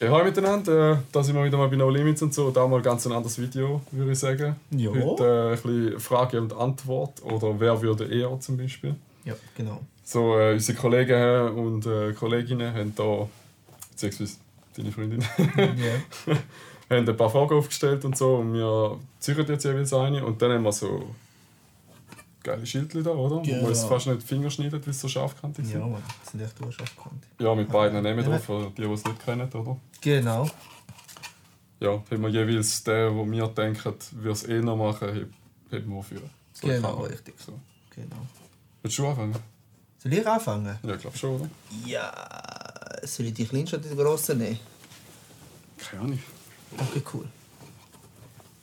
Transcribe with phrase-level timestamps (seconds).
[0.00, 2.52] Ja, hallo miteinander, äh, da sind wir wieder mal bei No Limits und so.
[2.52, 4.54] Da mal ganz ein anderes Video, würde ich sagen.
[4.70, 4.92] Ja.
[4.92, 8.94] Heute äh, ein bisschen Frage und Antwort oder wer würde eher zum Beispiel.
[9.24, 9.80] Ja, genau.
[10.04, 13.26] So, äh, unsere Kollegen und äh, Kolleginnen haben da,
[13.90, 14.36] beziehungsweise
[14.76, 16.38] deine Freundin, haben
[17.08, 20.62] ein paar Fragen aufgestellt und so und wir ziehen jetzt jeweils eine und dann haben
[20.62, 21.12] wir so
[22.48, 23.36] geile Schildchen da, oder?
[23.36, 23.62] Wo Genau.
[23.62, 25.90] man es fast nicht Finger schneidet, weil sie so scharfkantig ja, sind.
[25.92, 27.24] Mann, das sind echt urschaftkant.
[27.38, 28.24] Ja, mit beiden Namen Ja.
[28.30, 29.76] drauf, für die, die es nicht kennen, oder?
[30.00, 30.48] Genau.
[31.80, 35.30] Ja, haben wir jeweils den, wo wir denken, würde es eh noch machen,
[35.70, 36.20] heben wir für.
[36.52, 37.06] So Genau, man.
[37.10, 37.34] richtig.
[37.38, 37.52] So.
[37.94, 38.16] genau.
[38.82, 39.36] Willst du anfangen?
[40.02, 40.78] Soll ich anfangen?
[40.82, 41.50] Ja, ich glaube schon, oder?
[41.86, 42.12] Ja.
[43.04, 44.58] Soll ich die kleinste oder die grosse nehmen?
[45.76, 46.18] Keine Ahnung.
[46.76, 47.26] Okay, cool.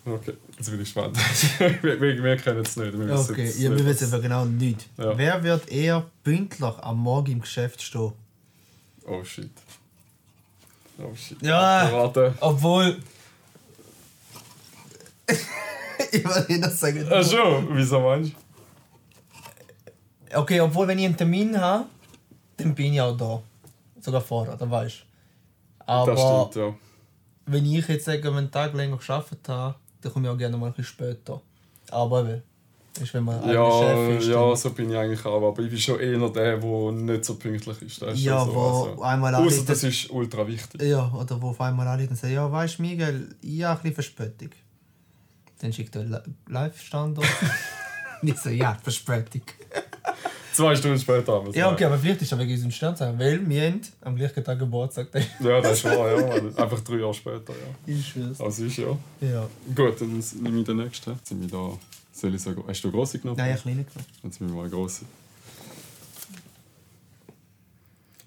[0.08, 1.18] Okay, jetzt bin ich gespannt.
[1.82, 2.94] wir, wir, wir kennen es nicht.
[2.94, 4.88] Wir Okay, jetzt ja, wir nicht, wissen aber genau nicht.
[4.98, 5.18] Ja.
[5.18, 8.14] Wer wird eher pünktlich am Morgen im Geschäft stehen?
[9.08, 9.50] Oh shit.
[11.00, 11.42] Oh shit.
[11.42, 11.90] Ja.
[11.92, 12.36] Warte.
[12.40, 12.98] Obwohl.
[16.12, 17.08] ich will nicht sagen.
[17.10, 18.34] Ach schon, wieso meinst
[20.32, 20.40] du?
[20.40, 21.86] Okay, obwohl, wenn ich einen Termin habe,
[22.58, 23.42] dann bin ich auch da.
[24.00, 25.84] Sogar vorher, dann weißt du.
[25.88, 26.76] Aber Das stimmt, ja.
[27.48, 29.76] wenn ich jetzt einen Tag länger gearbeitet habe,
[30.06, 31.42] dann komme ich auch gerne mal ein bisschen später.
[31.92, 32.42] Aber eben,
[33.02, 34.28] ist, wenn man Ja, Chef ist.
[34.28, 35.36] ja, so bin ich eigentlich auch.
[35.50, 38.02] Aber ich bin schon eher der, der nicht so pünktlich ist.
[38.02, 38.54] Das ist Ja, so.
[38.96, 40.82] wo einmal Außer das ist ultra wichtig.
[40.82, 43.84] Ja, oder wo auf einmal alle dann sagen, ja, weißt du, Miguel, ich habe ein
[43.84, 44.50] bisschen Verspätung.
[45.60, 47.28] Dann schickt er Li- Live-Standort.
[48.22, 49.42] Nicht so, ja, Verspätung.
[50.56, 51.56] Zwei Stunden später haben wir es.
[51.58, 54.58] Ja, okay, aber vielleicht ist er wegen unserem Sternzeichen, weil wir haben am gleichen Tag
[54.58, 55.08] Geburtstag.
[55.42, 56.64] Ja, das ist wahr, ja.
[56.64, 57.94] Einfach drei Jahre später, ja.
[57.94, 58.40] Ich schwör's.
[58.40, 58.98] Also ist ja.
[59.20, 59.50] Ja.
[59.76, 61.12] Gut, dann nehme ich den nächsten.
[61.12, 61.78] Jetzt sind wir da.
[62.14, 63.38] Soll ich sagen, hast du eine grosse genommen?
[63.38, 64.06] Nein, ich kleine genommen.
[64.24, 65.04] Jetzt nehmen wir mal eine grosse.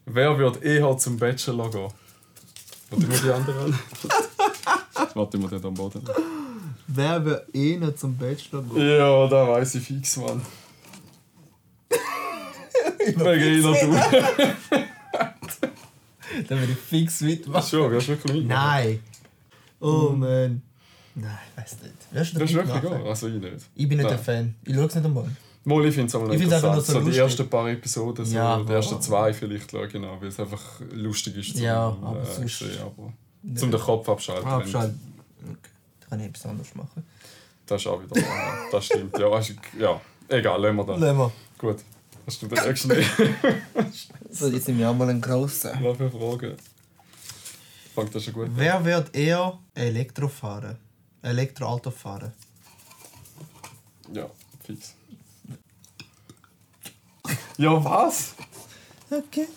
[0.05, 1.89] Wer wird eher zum Bachelor gehen?
[2.91, 3.79] Warte mal die anderen an.
[5.15, 6.03] Warte mal den am Boden.
[6.89, 8.99] Wer wird eh noch zum Bachelor gehen?
[8.99, 10.43] Ja, da weiß ich fix, Mann.
[13.17, 14.79] Wegen einer du.
[16.49, 17.69] Dann würde ich fix mitmachen.
[17.69, 18.49] Schon, wirst du wirklich mitmachen?
[18.49, 19.01] Nein.
[19.81, 20.63] Oh Mann.
[21.15, 21.95] Nein, ich weiß nicht.
[22.13, 23.03] Wirst du Das ist wirklich geil.
[23.07, 23.55] Also ich nicht.
[23.75, 24.17] Ich bin nicht Nein.
[24.17, 24.55] der Fan.
[24.65, 25.31] Ich schaue es nicht einmal.
[25.65, 26.75] Mal, ich finde es aber einfach interessant.
[26.75, 30.29] nur so So, die ersten paar Episoden, so Ja, die ersten zwei vielleicht, genau, weil
[30.29, 32.79] es einfach lustig ist zum Ja, aber äh, sonst- sehen.
[32.81, 33.13] Aber
[33.57, 34.47] zum den Kopf abschalten.
[34.49, 34.93] Ah, Bescheid.
[35.43, 35.57] Okay.
[36.01, 37.05] Da kann ich etwas anderes machen.
[37.67, 38.23] Das ist auch wieder wahr.
[38.25, 38.55] ja.
[38.73, 39.19] Das stimmt.
[39.19, 40.01] Ja, weißt du, ja.
[40.29, 41.01] egal, lassen wir das.
[41.01, 41.33] Lassen wir.
[41.59, 41.77] Gut.
[42.29, 43.11] Hast du den nächsten nicht?
[44.31, 45.71] So, jetzt sind wir auch mal einen grossen.
[45.81, 46.57] Was für Fragen?
[47.95, 48.53] Fängt das schon gut an?
[48.55, 50.77] Wer wird eher Elektro fahren?
[51.23, 52.33] Elektroauto fahren?
[54.13, 54.27] Ja,
[54.63, 54.95] fix.
[57.57, 58.35] Ja, was?
[59.11, 59.49] Okay.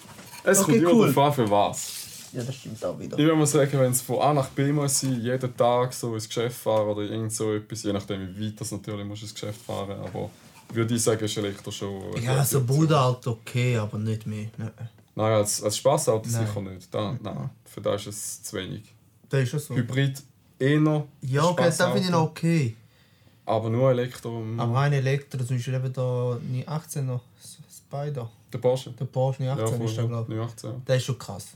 [0.45, 1.13] Es Okay, kommt immer cool.
[1.13, 1.91] darauf an, für was.
[2.31, 3.19] Ja, das stimmt auch wieder.
[3.19, 6.13] Ich würde mal sagen, wenn es von A nach B muss sein, jeden Tag so
[6.15, 9.25] ins Geschäft fahren oder irgend so etwas, je nachdem wie weit das natürlich musst du
[9.25, 10.29] ins Geschäft fahren, aber
[10.73, 12.15] würde ich sagen, ist Elektro schon...
[12.15, 12.63] eine Ja, so.
[12.63, 14.47] Bruderauto okay, aber nicht mehr.
[14.57, 14.71] Nein.
[15.15, 16.47] Nein, als, als Spaßauto Nein.
[16.47, 16.93] sicher nicht.
[16.93, 18.83] Da, nein, für das ist es zu wenig.
[19.29, 19.75] Das ist schon so.
[19.75, 20.21] Hybrid
[20.59, 21.07] eh noch.
[21.21, 22.75] Ja, okay, das finde ich noch okay.
[23.45, 24.43] Aber nur Elektro.
[24.57, 27.21] Aber rein Elektro, zum Beispiel eben da 918 noch,
[27.69, 28.29] Spider.
[28.53, 28.91] Der Porsche.
[28.91, 30.37] Der Porsche 918 voll, ist da, glaube ich.
[30.37, 30.81] 918, ja.
[30.87, 31.47] Der ist schon krass.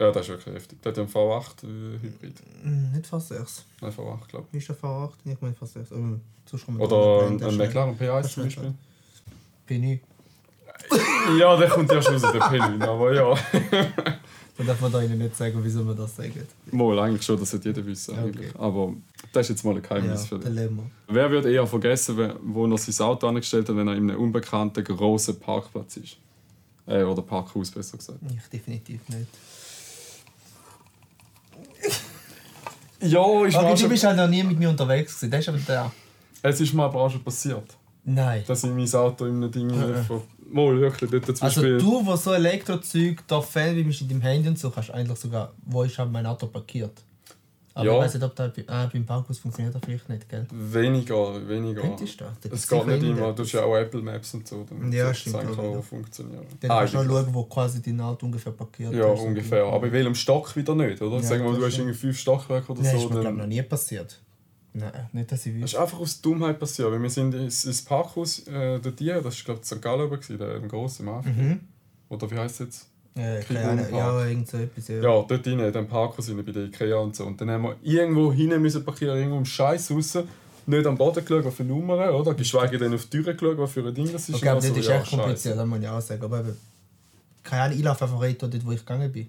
[0.00, 0.80] Ja, das ist wirklich heftig.
[0.82, 2.34] Der hat ja einen V8 äh, Hybrid.
[2.62, 3.64] Hm, nicht fast 6.
[3.82, 5.10] Nein, V8, glaube Wie ist der V8?
[5.26, 5.90] Ich meine fast 6.
[5.92, 6.68] Ähm, ich.
[6.68, 8.74] Oder ein, ein McLaren P1 Das zum Beispiel.
[9.66, 10.00] Bin ich.
[11.38, 12.82] Ja, der kommt erst raus, der Penny.
[12.82, 13.34] Aber ja.
[14.56, 16.32] Dann darf man da ihnen nicht sagen, wieso man das sagt.
[16.72, 18.18] Mal, eigentlich schon, das sollte jeder wissen.
[18.18, 18.54] Eigentlich.
[18.56, 18.94] Aber
[19.32, 20.70] das ist jetzt mal ein Ja, Geheimnis für der dich.
[21.08, 24.20] Wer würde eher vergessen, wenn- wo er sein Auto angestellt hat, wenn er in einem
[24.20, 26.16] unbekannten grossen Parkplatz ist?
[26.86, 28.18] Äh, oder Parkhaus, besser gesagt.
[28.34, 29.28] Ich definitiv nicht.
[33.00, 33.88] Ja, Aber mir du schon...
[33.88, 35.30] bist halt noch nie mit mir unterwegs gewesen.
[35.30, 35.90] Das ist aber der.
[36.42, 37.64] Es ist mir aber auch schon passiert,
[38.04, 38.42] Nein.
[38.46, 39.70] dass ich mein Auto in einem Ding...
[39.70, 40.22] Ver-
[40.52, 41.78] Mal, wirklich, dort zum Also Beispiel...
[41.78, 45.52] du, wo so Elektrozeug da Fan bist mit deinem Handy und so, kannst eigentlich sogar,
[45.64, 46.90] wo ich habe mein Auto parkiert.
[47.80, 47.96] Aber Ja.
[47.98, 50.46] ich weiß nicht, ob das äh, beim Parkhaus funktioniert das vielleicht nicht, gell?
[50.52, 51.80] Weniger, weniger.
[51.82, 52.40] Könntest du das?
[52.40, 54.64] Da Es geht nicht immer, du hast ja auch Apple Maps und so.
[54.68, 56.44] Damit Ja, stimmt eigentlich auch auch funktionieren.
[56.60, 57.16] Dann kannst du auch Eigentlich.
[57.24, 59.20] schauen, wo quasi dein Auto ungefähr parkiert Ja, ist.
[59.20, 59.64] ungefähr.
[59.64, 61.16] Aber in welchem Stock wieder nicht, oder?
[61.16, 62.96] Ja, Sagen wir mal, das du hast irgendwie fünf Stockwerke oder Nein, so.
[62.98, 64.20] ist mir glaub, Dann noch nie passiert.
[64.72, 65.76] Nein, nicht, dass ich das wüsste.
[65.76, 66.90] ist einfach aus Dummheit passiert.
[66.92, 69.82] Weil wir sind ins, Parkhaus äh, dort hier, das war glaube ich St.
[69.82, 71.26] Gallen der im grossen Markt.
[71.26, 71.60] Mhm.
[72.08, 72.89] Oder wie heisst es jetzt?
[73.16, 73.92] Äh, Ahnung, Park.
[73.92, 74.88] ja, irgend so etwas.
[74.88, 74.96] Ja.
[74.96, 77.24] Ja, dort rein, in dem Parkhaus rein, bei der Ikea und so.
[77.24, 80.18] Und dann haben wir irgendwo hin müssen parkieren, irgendwo im Scheiß raus.
[80.66, 82.34] Nicht am Boden geschaut, was für Nummern, oder?
[82.34, 84.36] Geschweige denn auf die Tür geschaut, was für ein Ding das ist.
[84.36, 86.22] Ich glaube, Und das so, ist ja, echt kompliziert, das muss ich auch sagen.
[86.22, 86.56] Aber eben,
[87.42, 89.26] keine Ahnung, ich laufe einfach weiter dort, wo ich gegangen bin.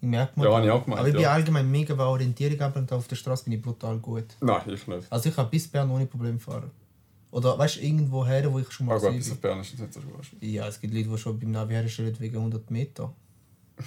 [0.00, 0.48] Ich merke mal.
[0.48, 1.32] Ja, habe ich auch gemeint, Aber ich bin ja.
[1.32, 4.24] allgemein mega bei Orientierung, aber auf der Straße bin ich brutal gut.
[4.40, 5.06] Nein, ich nicht.
[5.08, 6.70] Also ich kann bis Bern ohne Problem fahren.
[7.32, 9.12] Oder weißt du, irgendwo her, wo ich schon mal gut, war.
[9.12, 10.54] bis auf Bern ist das nicht so schwierig.
[10.54, 13.12] Ja, es gibt Leute, die schon beim Navi herstellen wegen 100 Meter.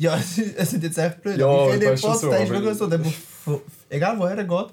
[0.00, 1.38] Ja, es ist, es ist jetzt echt blöd.
[1.38, 3.14] Ja, ich das finde, ist schon Post, so, der ist wirklich so, der muss,
[3.88, 4.66] egal woher er geht,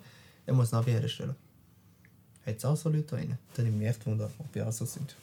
[0.45, 1.35] er muss Navi herstellen.
[2.45, 3.35] Hat es auch so Leute rein?
[3.55, 5.15] Dann nehme ich mich echt wunder, ob die auch so sind.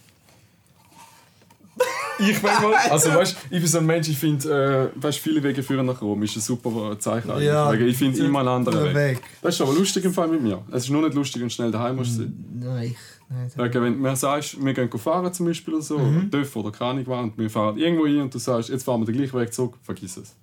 [2.18, 5.42] Ich weiß mal, also weißt, ich bin so ein Mensch, ich finde, äh, weißt, viele
[5.42, 7.30] Wege führen nach Rom, ist ein super Zeichen.
[7.30, 7.46] eigentlich.
[7.46, 8.94] Ja, ich finde immer einen anderen Weg.
[8.94, 9.20] Weg.
[9.40, 10.62] Das ist aber lustig im Fall mit mir.
[10.70, 12.44] Es ist nur nicht lustig und schnell daheim musst du sein.
[12.60, 12.96] Nein, ich.
[13.28, 16.16] Nein, Wegen, wenn du mir sagst, wir gehen fahren zum Beispiel oder so, Mhm.
[16.18, 19.00] oder dürfen oder keine Ahnung und wir fahren irgendwo hin und du sagst, jetzt fahren
[19.00, 20.34] wir den gleichen Weg zurück, vergiss es.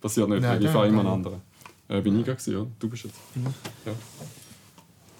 [0.00, 1.40] Passiert nicht, Nein, ich fahre immer einen anderen.
[1.88, 2.66] Äh, bin ich gewesen, oder?
[2.78, 3.16] Du bist jetzt.
[3.84, 3.92] Ja.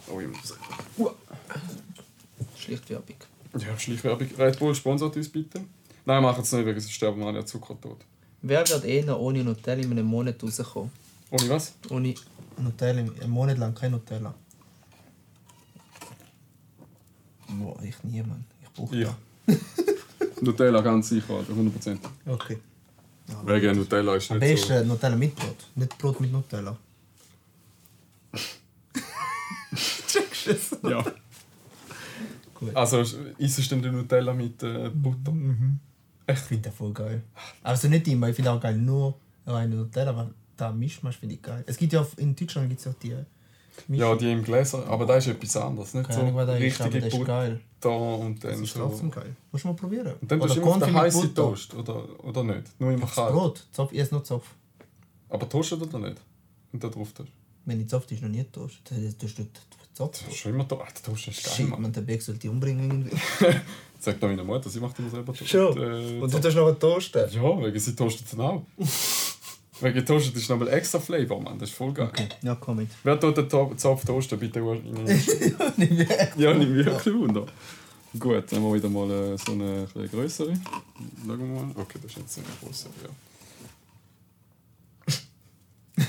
[0.07, 0.61] Oh, ich muss sagen.
[2.57, 3.17] Schlicht Werbung.
[3.59, 4.29] Ja, Schleichwerbung.
[4.39, 5.61] Red Bull sponsert uns bitte.
[6.09, 7.99] Nein, machen es nicht, wegen sonst sterben wir alle an Zuckertod.
[8.41, 10.91] Wer wird eh ohne Nutella in einem Monat rauskommen?
[11.31, 11.75] Ohne was?
[11.91, 12.15] Ohne
[12.57, 14.35] Nutella, einen Monat lang kein Nutella.
[17.51, 18.43] Boah, ich nie, Mann.
[18.63, 19.07] Ich brauche Ich.
[19.47, 19.59] das.
[20.41, 21.99] Nutella ganz sicher, Alter, 100%.
[22.25, 22.57] Okay.
[23.45, 24.69] Wegen Nutella ist Am nicht so...
[24.69, 26.75] besten Nutella mit Brot, nicht Brot mit Nutella.
[29.75, 30.71] Checkst du es?
[30.85, 31.05] Ja.
[32.55, 32.75] Gut.
[32.75, 33.01] Also,
[33.37, 35.35] isst du denn den Nutella mit äh, Butter?
[36.31, 37.23] Ich finde das voll geil.
[37.63, 39.15] Also nicht immer, ich finde auch geil nur
[39.47, 41.65] reine Nutella, aber da Mischmasch finde ich geil.
[41.67, 43.17] Es gibt ja in Deutschland gibt es auch die
[43.89, 45.95] Ja, die im Gläser, aber da ist etwas anderes.
[45.95, 47.61] Nicht Keine so Ahnung, richtige ist Butter geil.
[47.85, 48.81] und dann Das ist so...
[48.81, 49.37] trotzdem geil.
[49.51, 50.15] Musst du mal probieren.
[50.21, 51.35] Und dann tust du immer auf den heißen.
[51.35, 52.79] Toast, oder, oder nicht?
[52.81, 53.33] Nur immer Das kalt.
[53.33, 54.49] Brot, Zopf, esse nur Zopf.
[55.31, 56.21] Aber toastet oder nicht?
[56.73, 57.33] Und da drauf tust
[57.69, 58.79] Wenn ich Zopf ist noch nie toast.
[58.89, 59.47] Das tust du
[59.93, 60.25] Zopf.
[60.27, 60.35] du.
[60.35, 60.89] Schon immer Toast
[61.29, 63.17] ist geil, Shit, man, der Beck sollte die umbringen irgendwie.
[64.01, 65.51] Sagt doch meine Mutter, sie macht immer selber Toast.
[65.51, 65.77] Schon?
[65.77, 67.29] Äh, Und du tust noch einen Toaster?
[67.29, 68.63] ja, wegen sie toastet es auch.
[69.81, 71.59] wegen toastet ist nochmal extra Flavor, Mann.
[71.59, 72.09] Das ist voll geil.
[72.09, 72.89] Okay, ja komm mit.
[73.05, 74.61] Wer tut den To- Zopf toasten, bitte?
[74.61, 76.33] Nicht mehr.
[76.39, 77.45] ja, nicht wirklich Wunder.
[78.19, 80.55] Gut, dann haben wir wieder mal äh, so eine etwas größere.
[81.27, 81.71] Schauen wir mal.
[81.77, 83.11] Okay, das ist jetzt so eine größere, ja.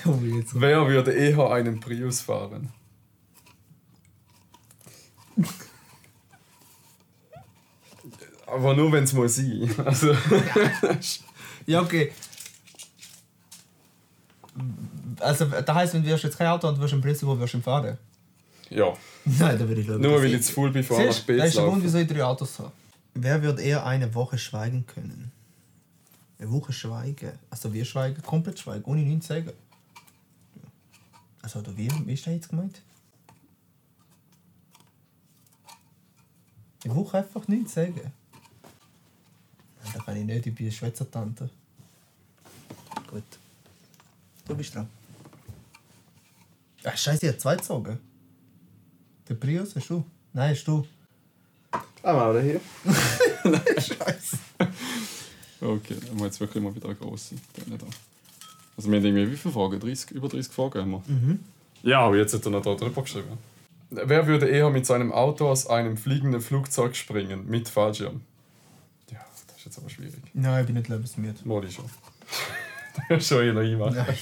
[0.06, 0.60] Jetzt.
[0.60, 2.72] Wer würde eher einen Prius fahren?
[8.46, 9.70] Aber nur wenn es mal sein.
[9.86, 10.16] Also,
[11.66, 12.12] Ja, okay.
[15.20, 17.54] Also, das heisst, wenn du jetzt kein Auto und du wirst im Prinzip, wo wirst
[17.54, 17.98] du fahren?
[18.70, 18.94] ja.
[19.26, 20.02] Nein, da würde ich schauen.
[20.02, 22.08] Nur weil ich zu faul bin, A nach B das ist der Grund, wieso ich
[22.08, 22.72] drei Autos habe.
[23.14, 25.32] Wer würde eher eine Woche schweigen können?
[26.40, 27.34] Eine Woche schweigen?
[27.50, 29.52] Also wir schweigen, komplett schweigen, ohne nichts zu sagen.
[31.42, 32.82] Also oder wie, wie ist das jetzt gemeint?
[36.84, 37.96] Eine Woche einfach nichts sagen?
[37.96, 41.50] Nein, das kann ich nicht, ich bin eine Schwätzertante.
[43.10, 43.24] Gut.
[44.48, 44.90] Du bist dran.
[46.84, 48.00] Ach scheiße, ich habe zwei gezogen.
[49.28, 50.04] Der Prius hast du?
[50.34, 50.88] Nein, hast du.
[52.02, 52.62] Ah, mal hier.
[53.82, 54.38] Scheiße.
[55.62, 57.36] Okay, dann wir jetzt wirklich mal wieder eine grosse.
[58.80, 59.78] Also wir haben irgendwie wie viele Fragen?
[59.78, 61.04] 30, über 30 Fragen haben wir.
[61.06, 61.40] Mhm.
[61.84, 63.38] Ja, aber jetzt hat er noch da drüber geschrieben.
[63.90, 67.46] Wer würde eher mit seinem Auto aus einem fliegenden Flugzeug springen?
[67.50, 68.22] Mit Fallschirm?
[69.12, 70.22] Ja, das ist jetzt aber schwierig.
[70.34, 71.36] Nein, ich bin nicht lebensmüde.
[71.44, 71.84] Moli schon.
[73.10, 73.96] das ist schon eher einmachen.
[73.96, 74.18] Nein.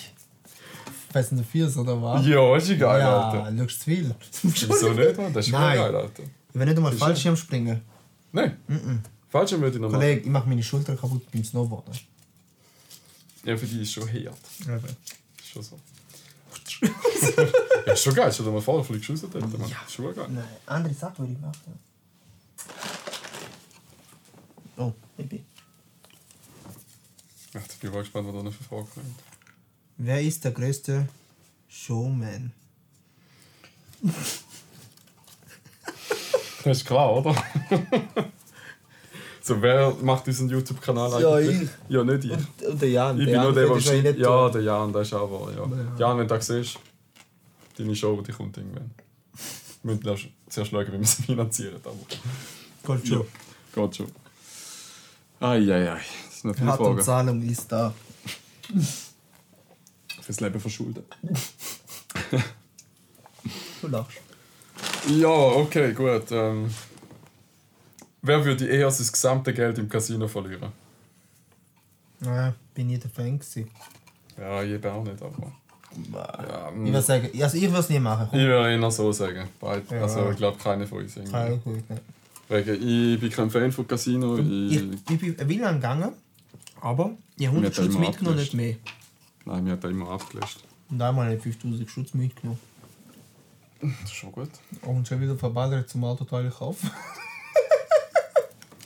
[1.13, 2.25] Fast eine Viers oder was?
[2.25, 3.57] Ja, ist egal, ja, Alter.
[3.59, 4.15] schaust zu viel.
[4.41, 5.33] Wieso nicht, Mann?
[5.33, 5.77] Das ist Nein.
[5.77, 6.23] geil, Alter.
[6.23, 7.81] Ich will nicht einmal Fallschirm springen.
[8.31, 8.57] Nein.
[9.29, 10.01] Fallschirm würde ich noch machen.
[10.01, 11.93] Kollege, ich mache meine Schulter kaputt beim Snowboarden.
[13.47, 14.37] Ja, für die ist schon hart.
[14.61, 14.97] Eben.
[15.39, 15.79] Ist schon so.
[17.85, 18.29] ja, ist schon geil.
[18.29, 19.69] Stell dir mal vor, du fliegst raus dort, Mann.
[19.69, 19.83] Ja.
[19.87, 20.27] Ist schon geil.
[20.29, 21.79] Nein, andere Sachen würde ich machen.
[24.75, 25.45] Oh, Baby.
[27.53, 29.15] Ja, ich bin mal gespannt, was da noch für Fragen kommt.
[29.95, 31.07] Wer ist der größte
[31.69, 32.51] Showman?
[36.65, 37.33] Das ist klar, oder?
[39.47, 41.61] So, wer macht unseren YouTube-Kanal Ja, eigentlich?
[41.63, 41.69] ich.
[41.89, 42.31] Ja, nicht ich.
[42.31, 43.19] Und, und der Jan.
[43.19, 45.65] Ich bin nur der, der ist nicht Ja, der Jan, der ist auch wahr, ja.
[45.65, 45.95] Ja.
[46.09, 46.77] Jan, wenn du das siehst,
[47.77, 48.91] deine Show, die kommt irgendwann.
[49.83, 51.79] Wir müssen erst zuerst schauen, wie wir sie finanzieren.
[51.83, 53.25] Aber Geht schon.
[53.73, 54.07] geht schon.
[55.39, 55.85] Eieiei,
[56.25, 57.01] das sind noch viele Hat Fragen.
[57.01, 57.93] Zahlung ist da.
[60.21, 61.05] Fürs Leben verschuldet.
[63.81, 64.17] Du lachst.
[65.09, 66.23] Ja, okay, gut.
[66.31, 66.69] Ähm,
[68.21, 70.71] wer würde eher sein gesamte Geld im Casino verlieren?
[72.19, 73.69] Naja, bin nie der Fan gewesen.
[74.37, 75.51] Ja, ich eben auch nicht, aber.
[76.13, 78.27] Ja, Ich würde sagen, also ich würde es nie machen.
[78.31, 79.47] Ich würde eher so sagen.
[79.59, 79.89] Beid.
[79.91, 80.01] Ja.
[80.01, 81.15] Also, ich glaube, keiner von uns.
[81.15, 81.31] irgendwie.
[81.31, 81.83] Kein gut.
[82.49, 84.37] Wegen, ich bin kein Fan von Casino.
[84.37, 86.13] Ich, Ich, ich bin ein Willen gegangen,
[86.81, 88.75] aber ich habe 100 Mit dem Stutz mitgenommen, nicht mehr.
[89.45, 90.63] Nein, mir hat er immer abgelöscht.
[90.89, 92.59] Und einmal habe ich 5000 Schutz mitgenommen.
[93.81, 94.49] Das ist schon gut.
[94.81, 96.89] Und schon wieder verballert zum Autoteil kaufen.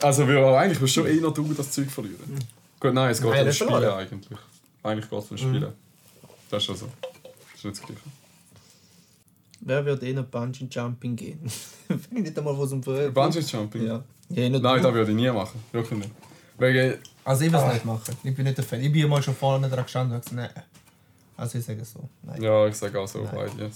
[0.02, 2.40] Also wir eigentlich willst du schon eher du das Zeug verlieren.
[2.80, 4.00] Gut, nein, es geht Nein, um Spielen verloren.
[4.00, 4.40] eigentlich.
[4.84, 5.74] Eigentlich geht es um Spielen.
[6.50, 6.88] Das ist schon so.
[7.02, 8.02] Das ist nicht das Gleiche.
[9.62, 11.40] Wer wird eh noch Bungee Jumping gehen?
[11.90, 12.82] Ich nicht einmal was um.
[12.82, 13.86] Bungee Jumping?
[13.86, 14.04] Ja.
[14.30, 14.60] ja Nein, du.
[14.60, 15.64] das würde ich nie machen.
[15.72, 16.12] Wirklich nicht.
[16.58, 18.16] Wegen, Also ich will es nicht machen.
[18.24, 18.82] Ich bin nicht der Fan.
[18.82, 20.64] Ich bin mal schon vorne dran gestanden und gesagt, nein.
[21.38, 22.08] Also ich sage so.
[22.24, 22.42] Nein.
[22.42, 23.52] ja, ich sage auch so beide.
[23.62, 23.70] Ja.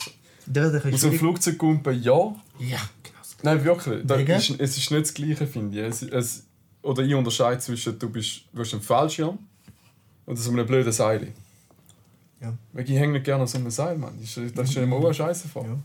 [0.47, 2.35] Der wird ein Aus dem Flugzeug kumpen, ja.
[2.59, 3.14] Ja, genau.
[3.43, 4.05] Nein, wirklich.
[4.05, 4.31] Das Wegen?
[4.31, 5.85] ist, es ist nicht das Gleiche, finde ich.
[5.85, 6.43] Es, es,
[6.81, 9.37] oder ich unterscheide zwischen, du bist, du hast einen Fallschirm
[10.25, 11.33] und so einem blöden Seil.
[12.41, 12.53] Ja.
[12.73, 14.13] Weil ich hänge nicht gerne an so einem Seil, Mann.
[14.19, 15.65] Das ist- das ist immer auch scheiße vor.
[15.65, 15.77] Ja.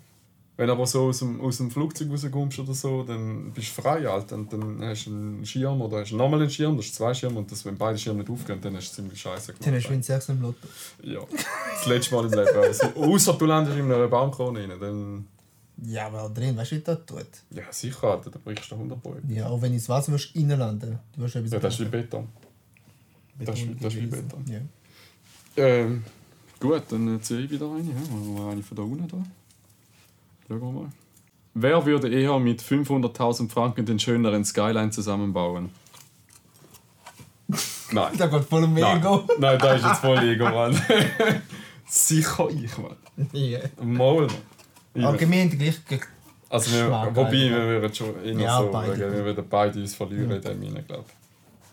[0.56, 3.80] Wenn du aber so aus dem, aus dem Flugzeug rauskommst oder so, dann bist du
[3.80, 4.34] frei, Alter.
[4.34, 7.14] Und dann hast du einen Schirm oder hast du nochmal einen Schirm, du hast zwei
[7.14, 9.84] Schirme und das, wenn beide Schirme nicht aufgehen, dann ist es ziemlich scheiße Dann hast
[9.84, 9.90] du gemacht.
[9.90, 10.68] Win 6 im Lotto.
[11.02, 11.20] Ja,
[11.74, 12.58] das letzte Mal im Leben.
[12.58, 15.26] Also, außer du landest in einer Baumkrone rein, dann...
[15.86, 17.26] Ja, aber auch drin, weißt du, wie das tut?
[17.50, 19.16] Ja, sicher, Alter, da brichst du 100 Euro.
[19.28, 20.98] Ja, auch wenn ins Wasser musst, reinlanden.
[21.16, 22.28] Du wirst etwas Ja, das ist wie Beton.
[23.38, 24.06] das ist- das ist wie.
[24.06, 24.44] Beton.
[24.46, 24.60] Ja.
[25.56, 26.04] Ähm,
[26.58, 27.78] gut, dann äh, ziehe ich wieder eine.
[27.88, 27.94] Ja.
[27.94, 29.16] Machen wir eine von da unten da.
[30.48, 30.88] Schauen wir mal.
[31.54, 35.70] Wer würde eher mit 500.000 Franken den schöneren Skyline zusammenbauen?
[37.92, 38.12] Nein.
[38.16, 39.24] Da geht voll um Nein, Ego.
[39.38, 40.80] Nein da ist jetzt voll Ego, Mann.
[41.88, 42.96] Sicher ich, Mann.
[43.32, 43.58] Ja.
[43.82, 44.30] Mal, Mann.
[44.94, 46.00] Ich- haben die gleiche.
[46.48, 48.98] Also, wir, wobei, eigentlich, wir würden schon eher Ja, so, beide.
[49.12, 51.04] wir würden beide uns verlieren in dem hinein, glaube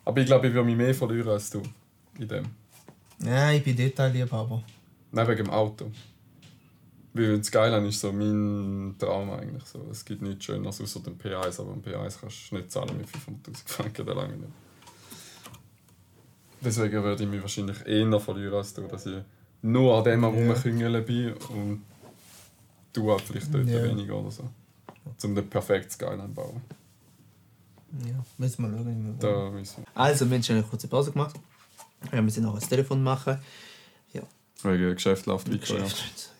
[0.05, 1.63] Aber ich glaube, ich würde mich mehr verlieren als du
[2.19, 2.45] in dem.
[3.19, 4.61] Nein, ich bin Detailliebhaber.
[5.11, 5.89] Nein, wegen dem Auto.
[7.13, 9.63] Weil das Skyline ist so mein Traum eigentlich.
[9.65, 9.87] So.
[9.89, 13.07] Es gibt nichts Schöneres außer dem P1, aber ein P1 kannst du nicht zahlen mit
[13.07, 14.49] 500'000 Franken, der lange nicht.
[16.61, 19.17] Deswegen würde ich mich wahrscheinlich eher verlieren als du, dass ich
[19.63, 20.51] nur an dem am Ja.
[20.53, 21.81] Rumküngeln bin und
[22.97, 23.83] du halt vielleicht dort Ja.
[23.83, 24.43] weniger oder so.
[25.23, 26.61] Um den perfekten Skyline zu bauen.
[28.05, 28.85] Ja, müssen wir schauen.
[28.87, 30.01] wie wir Da müssen wir.
[30.01, 31.35] Also, wir haben schon eine kurze Pause gemacht.
[32.11, 33.39] Ja, wir sind noch ans Telefon machen.
[34.13, 34.21] Ja,
[34.63, 35.75] Wegen Geschäft läuft weiter.
[35.77, 35.83] Ja.
[35.83, 36.31] Geschäft.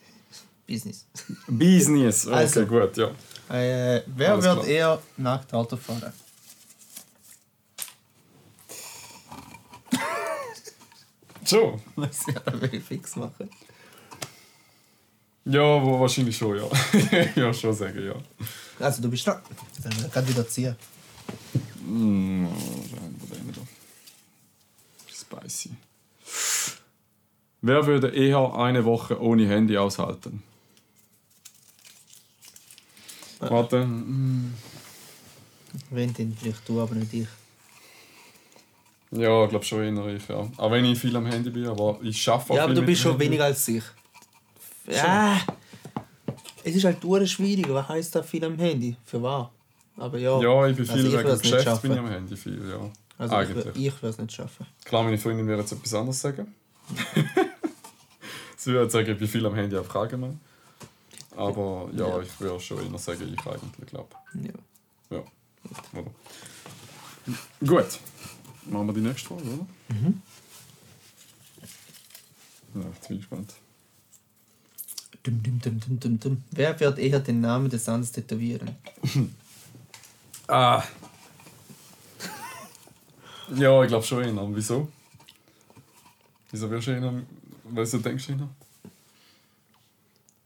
[0.67, 1.05] Business.
[1.47, 2.27] Business!
[2.27, 2.65] Okay, Also.
[2.65, 3.07] gut, ja.
[3.49, 4.67] Äh, wer Alles wird klar.
[4.67, 6.11] eher nackt Auto fahren?
[11.45, 11.81] Schon?
[11.95, 13.49] Was wir da will ich fix machen.
[15.49, 16.67] Ja, wahrscheinlich schon, ja.
[17.35, 18.15] ja, schon sagen, ja.
[18.79, 19.39] Also, du bist dran.
[19.81, 20.75] Dann will ich gerade wieder ziehen.
[21.85, 22.47] Mm,
[23.45, 23.61] wir da?
[25.09, 25.71] Spicy.
[27.61, 30.43] Wer würde eher eine Woche ohne Handy aushalten?
[33.39, 33.85] Warte.
[33.85, 34.53] mm,
[35.91, 37.27] Wenn denn vielleicht du, aber nicht ich.
[39.11, 40.45] Ja, ich glaube schon eher ich, ja.
[40.57, 43.11] Auch wenn ich viel am Handy bin, aber ich schaffe Ja, aber du bist schon
[43.13, 43.25] Handy.
[43.25, 43.83] weniger als ich.
[44.87, 45.39] Ja.
[46.63, 47.67] Es ist halt dur schwierig.
[47.69, 48.95] Was heisst das viel am Handy?
[49.05, 49.51] Für wahr.
[49.97, 50.39] Aber ja.
[50.41, 51.97] Ja, ich bin viel Also ich wegen nicht Geschäft bin ich schaffen.
[51.97, 52.91] am Handy viel, ja.
[53.17, 53.75] Also ich, Eigentlich.
[53.87, 54.65] ich würde es nicht schaffen.
[54.85, 56.53] Klar, meine Freundin würde jetzt etwas anderes sagen.
[58.57, 60.39] Sie würde sagen, ich bin viel am Handy auf allgemein.
[61.35, 62.19] Aber ja, Ja.
[62.21, 64.09] ich würde schon eher sagen, ich eigentlich glaube.
[64.35, 65.17] Ja.
[65.17, 65.23] Ja.
[65.99, 66.11] Oder?
[67.65, 67.99] Gut.
[68.65, 69.65] Machen wir die nächste Frage, oder?
[69.89, 70.21] Mhm.
[72.75, 73.53] Ja, jetzt bin ich gespannt.
[75.23, 76.43] Dum, dum, dum, dum, dum, dum.
[76.51, 78.75] Wer wird eher den Namen des anderen tätowieren?
[80.49, 80.81] Ah.
[83.53, 84.37] Ja, ich glaube schon.
[84.37, 84.87] Und Wieso?
[86.51, 87.13] Wieso wirst du eher...
[87.65, 88.49] Weißt du, denkst du eher?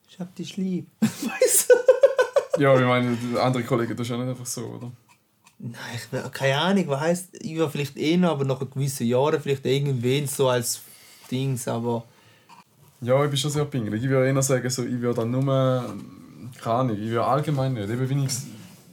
[0.09, 0.87] Ich hab dich lieb.
[0.99, 2.61] weißt du?
[2.61, 4.91] Ja, ich meine, der andere Kollege, das ist ja nicht einfach so, oder?
[5.59, 7.27] Nein, ich keine Ahnung, was heisst.
[7.39, 10.81] Ich war vielleicht eher, aber nach gewissen Jahren vielleicht irgendwen so als
[11.29, 12.03] Dings, aber.
[13.01, 14.03] Ja, ich bin schon sehr pingelig.
[14.03, 15.43] Ich würde eher sagen, so, ich würde dann nur...
[16.62, 17.89] Keine Ahnung, ich würde allgemein nicht.
[17.89, 18.31] Eben, wenn ich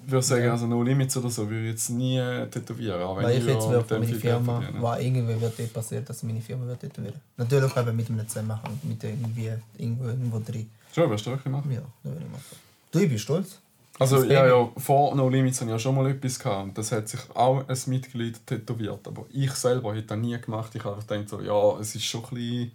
[0.06, 2.18] würde sagen, also No Limits oder so, würde ich jetzt nie
[2.50, 3.02] tätowieren.
[3.02, 6.08] Auch wenn Weil ich jetzt dem meiner viel Geld Firma, war irgendwie wird eh passiert,
[6.08, 7.16] dass meine Firma wird tätowieren.
[7.36, 10.70] Natürlich eben mit einem Zusammenhang, mit irgendwie irgendwo, irgendwo drin.
[10.94, 11.70] Schon, wirst du wirklich machen?
[11.70, 12.42] Ja, das will ich machen.
[12.90, 13.58] Du, ich bin stolz.
[13.98, 16.68] Also, ja, ja, vor No Limits hatte ich ja schon mal etwas gehabt.
[16.68, 19.06] und Das hat sich auch ein Mitglied tätowiert.
[19.06, 20.72] Aber ich selber hätte das nie gemacht.
[20.74, 22.72] Ich habe gedacht, so, ja, es ist schon ein bisschen.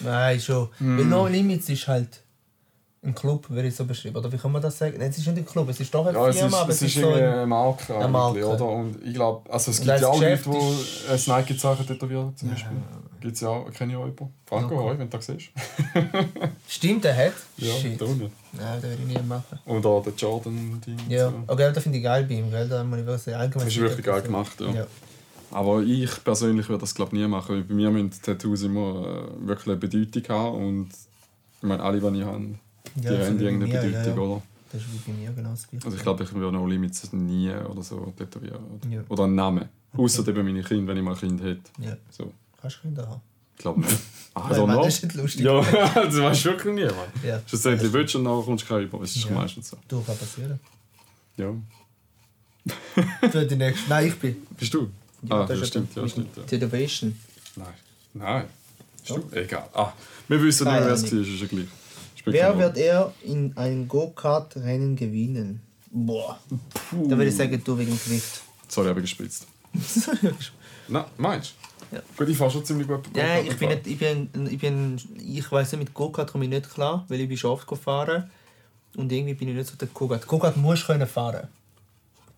[0.00, 0.68] Nein, schon.
[0.78, 0.98] Hm.
[0.98, 2.22] Weil No Limits ist halt
[3.02, 4.16] ein Club, würde ich so beschreiben.
[4.16, 4.96] Oder wie kann man das sagen?
[4.98, 6.70] Nein, es ist nicht ein Club, es ist doch eine Ja, es ist, Firma, aber
[6.70, 7.32] es ist so irgendwie ein...
[7.32, 8.46] eine Marke, Eine Marke.
[8.46, 8.66] oder?
[8.68, 12.36] Und ich glaube, also es Und gibt ja auch Leute, die ist- ein Nike-Zeichen tätowieren,
[12.36, 12.76] zum Beispiel.
[13.20, 14.34] Gibt's ja auch, kenne ich auch jemanden.
[14.46, 14.84] Franco, Okay.
[14.84, 15.48] hoi, wenn du das siehst.
[16.68, 17.32] Stimmt, der hat?
[17.56, 18.00] Ja, Shit.
[18.00, 19.58] Nein, das würde ich nie machen.
[19.66, 20.96] Oder der Jordan-Ding.
[21.08, 21.34] Ja, So.
[21.46, 22.68] okay, das finde ich geil bei ihm, gell?
[22.68, 23.66] Da muss ich wirklich allgemein.
[23.66, 24.70] Das ist wirklich geil gemacht, ja.
[24.70, 24.86] ja.
[25.52, 27.56] Aber ich persönlich würde das glaube nie machen.
[27.56, 30.88] weil Bei mir müssen Tattoos immer äh, wirklich eine Bedeutung haben und
[31.62, 32.54] ich meine, alle, die ich habe,
[32.94, 34.16] die Ja, haben bei irgendeine mir, Bedeutung, ja, ja.
[34.16, 34.42] oder?
[34.72, 35.84] Das ist bei mir genau das gleiche.
[35.84, 38.60] Also ich glaube, ich würde No Limits nie oder so tätowieren.
[38.64, 39.00] Oder, Ja.
[39.08, 39.68] oder einen Namen.
[39.96, 41.60] Außer eben meine Kinder, wenn ich mal ein Kind hätte.
[41.78, 41.96] Ja.
[42.10, 42.32] So.
[42.60, 43.20] Kannst du Kinder haben?
[43.56, 43.90] Ich glaube nicht.
[44.34, 44.84] Nein, also noch?
[44.84, 45.44] das ist nicht lustig.
[45.44, 45.60] Ja,
[45.94, 46.94] das weißt du wirklich nie, Mann.
[47.24, 47.42] Ja.
[47.46, 48.98] Schlussendlich willst du und nachher kommst du kein über.
[49.00, 49.30] Das ist Ja.
[49.32, 49.76] meistens so.
[49.88, 50.60] Du, kann passieren.
[51.36, 51.52] Ja.
[53.30, 53.88] Für die nächste.
[53.88, 54.36] Nein, ich bin.
[54.56, 54.90] Bist du?
[55.22, 56.36] Ja, ah, das ja, ist stimmt, ja stimmt.
[56.36, 56.42] Ja.
[56.44, 57.18] Tätowation.
[57.56, 57.66] Nein.
[58.14, 58.44] Nein.
[58.98, 59.36] Bist du?
[59.36, 59.68] Egal.
[59.74, 59.92] Ah,
[60.28, 61.66] wir wissen nicht, wer es war, ist ja gleich.
[62.20, 65.62] Spielt Wer wird er in einem Go-Kart-Rennen gewinnen?
[65.90, 66.38] Boah.
[66.92, 67.08] Rolle.
[67.08, 68.42] Da würde ich sagen, du wegen Gewicht.
[68.68, 69.46] Sorry, habe ich gespitzt.
[70.88, 71.54] Nein, meinst
[71.90, 71.96] du?
[71.96, 72.02] Ja.
[72.18, 73.04] Gut, ich fahre schon ziemlich gut.
[73.04, 76.50] Go-Kart ich bin nicht, ich bin, ich bin, ich weiß nicht, mit Go-Kart komme ich
[76.50, 78.30] nicht klar, weil ich bin schon oft gefahren
[78.98, 80.26] und irgendwie bin ich nicht so der Go-Kart.
[80.26, 81.48] Go-Kart musst du können fahren.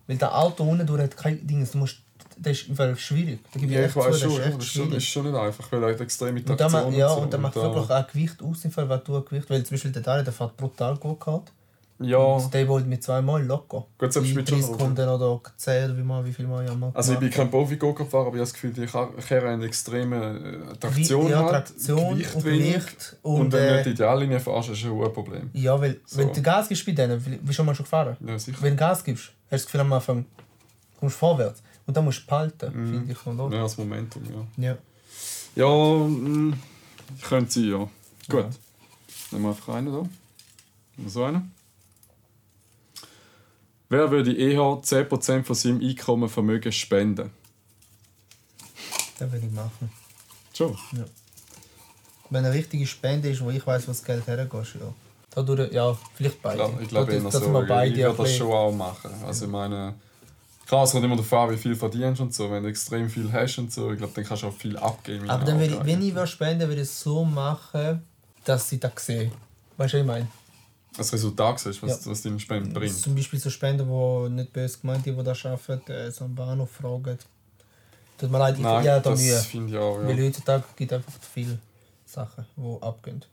[0.07, 1.97] Weil das Auto unten durch hat kein Ding, du musst,
[2.43, 3.39] das ist im schwierig.
[3.53, 4.97] Da gebe ich Ja, ich weiß zu, schon, das ist das ist schon, schwierig.
[4.97, 7.21] ist schon nicht einfach, weil er hat extreme Und dann, Traktion ma- ja, so.
[7.21, 9.75] und dann macht da- wirklich auch Gewicht aus, im Fall, weil du Gewicht, weil zum
[9.75, 11.51] Beispiel der Daniel, der fährt brutal Go-Kart.
[11.99, 13.85] Ja, Und der wollte mit zweimal locker.
[13.97, 16.73] Gut, selbst mit schon 30 Sekunden oder 10 oder wie, mal, wie viel mal ja
[16.73, 19.47] mal also ich bin kein profi go fahrer aber ich habe das Gefühl, die Karre
[19.47, 22.73] eine extreme äh, Traktion ja, hat, Traktion Gewicht und wenig.
[22.73, 25.49] Gewicht Und, und, wenn du äh, nicht die Ideallinie fährst, ist es schon ein Problem.
[25.53, 26.17] Ja, weil So.
[26.17, 28.17] wenn du Gas gibst bei denen, bist du schon mal schon gefahren.
[28.25, 28.57] Ja, sicher.
[28.59, 30.25] Wenn du Gas gibst, hast du das Gefühl am Anfang,
[30.99, 31.61] kommst du vorwärts.
[31.85, 32.91] Und dann musst du behalten, Mhm.
[32.93, 33.27] finde ich.
[33.27, 33.55] Oder?
[33.55, 34.23] Ja, das Momentum,
[34.57, 34.69] ja.
[34.69, 34.77] Ja.
[35.55, 35.67] Ja,
[36.07, 36.57] mh,
[37.21, 37.77] könnte sein, ja.
[38.29, 38.43] Gut.
[38.45, 38.49] Ja.
[39.31, 40.09] Nehmen wir einfach einen da.
[40.97, 41.51] Noch So einen.
[43.89, 47.29] Wer würde eher 10% von seinem Einkommen Vermögen spenden?
[49.19, 49.91] Das will ich machen.
[50.53, 50.71] Schon.
[50.93, 51.05] Ja.
[52.29, 54.93] Wenn eine richtige Spende ist, wo ich weiß, wo das Geld hergeht, ja.
[55.35, 56.71] Dadurch, ja, vielleicht beide.
[56.81, 57.39] Ich glaube eher Dadurch, so.
[57.39, 59.11] dass wir beide ich würde das schon auch machen.
[59.25, 59.95] Also ich meine,
[60.73, 62.49] klar, es kommt immer an, wie viel verdienst und so.
[62.49, 65.29] Wenn du extrem viel hast und so, ich glaube, dann kannst du auch viel abgeben.
[65.29, 68.01] Aber dann will ich, wenn ich will spenden würde, ich es so machen,
[68.43, 69.31] dass sie das sehen.
[69.77, 70.27] Weißt du, was ich meine?
[70.97, 72.11] Das Resultat siehst, was, Ja.
[72.11, 72.95] was deine Spende bringt.
[72.95, 76.35] Zum Beispiel so Spender, die nicht böse gemeint sind, die da arbeiten, äh, so am
[76.35, 77.17] Bahnhof fragen.
[78.17, 80.25] Tut mir leid, ich Nein, ja, da das finde ich auch, Weil ja.
[80.25, 81.57] heutzutage gibt es einfach viele
[82.05, 83.25] Sachen, die abgehen.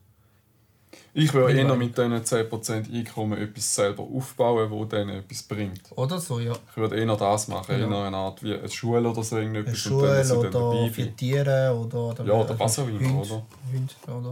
[1.13, 5.83] Ich würde eher mit diesen 10% Einkommen etwas selber aufbauen, wo denen etwas bringt.
[5.97, 6.53] Oder so, ja.
[6.71, 8.01] Ich würde eher das machen, Genau.
[8.01, 9.79] eher eine Art wie eine Schule oder so Eine irgendetwas.
[9.79, 11.17] Schule dann oder dabei für.
[11.17, 13.43] Tiere oder, oder, Ja, oder was auch immer, oder?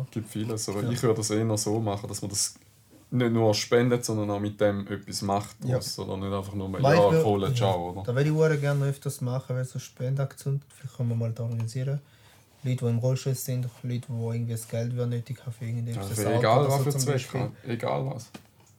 [0.06, 0.90] Es gibt vieles, aber Ja.
[0.90, 2.54] ich würde das eher so machen, dass man das
[3.10, 5.56] nicht nur spendet, sondern auch mit dem etwas macht.
[5.64, 5.76] Ja.
[5.76, 8.02] draus, Oder nicht einfach nur, Weil ja, Kohle, ciao, oder?
[8.04, 12.00] Da würde ich gerne öfters machen, weil so Spendenaktionen, vielleicht können wir mal da organisieren.
[12.68, 16.10] Leute, die im Rollstuhl sind, Leute, die irgendwie das Geld nötig haben für irgendetwas.
[16.10, 18.30] Also Auto egal oder was so für zum Zweck, egal was.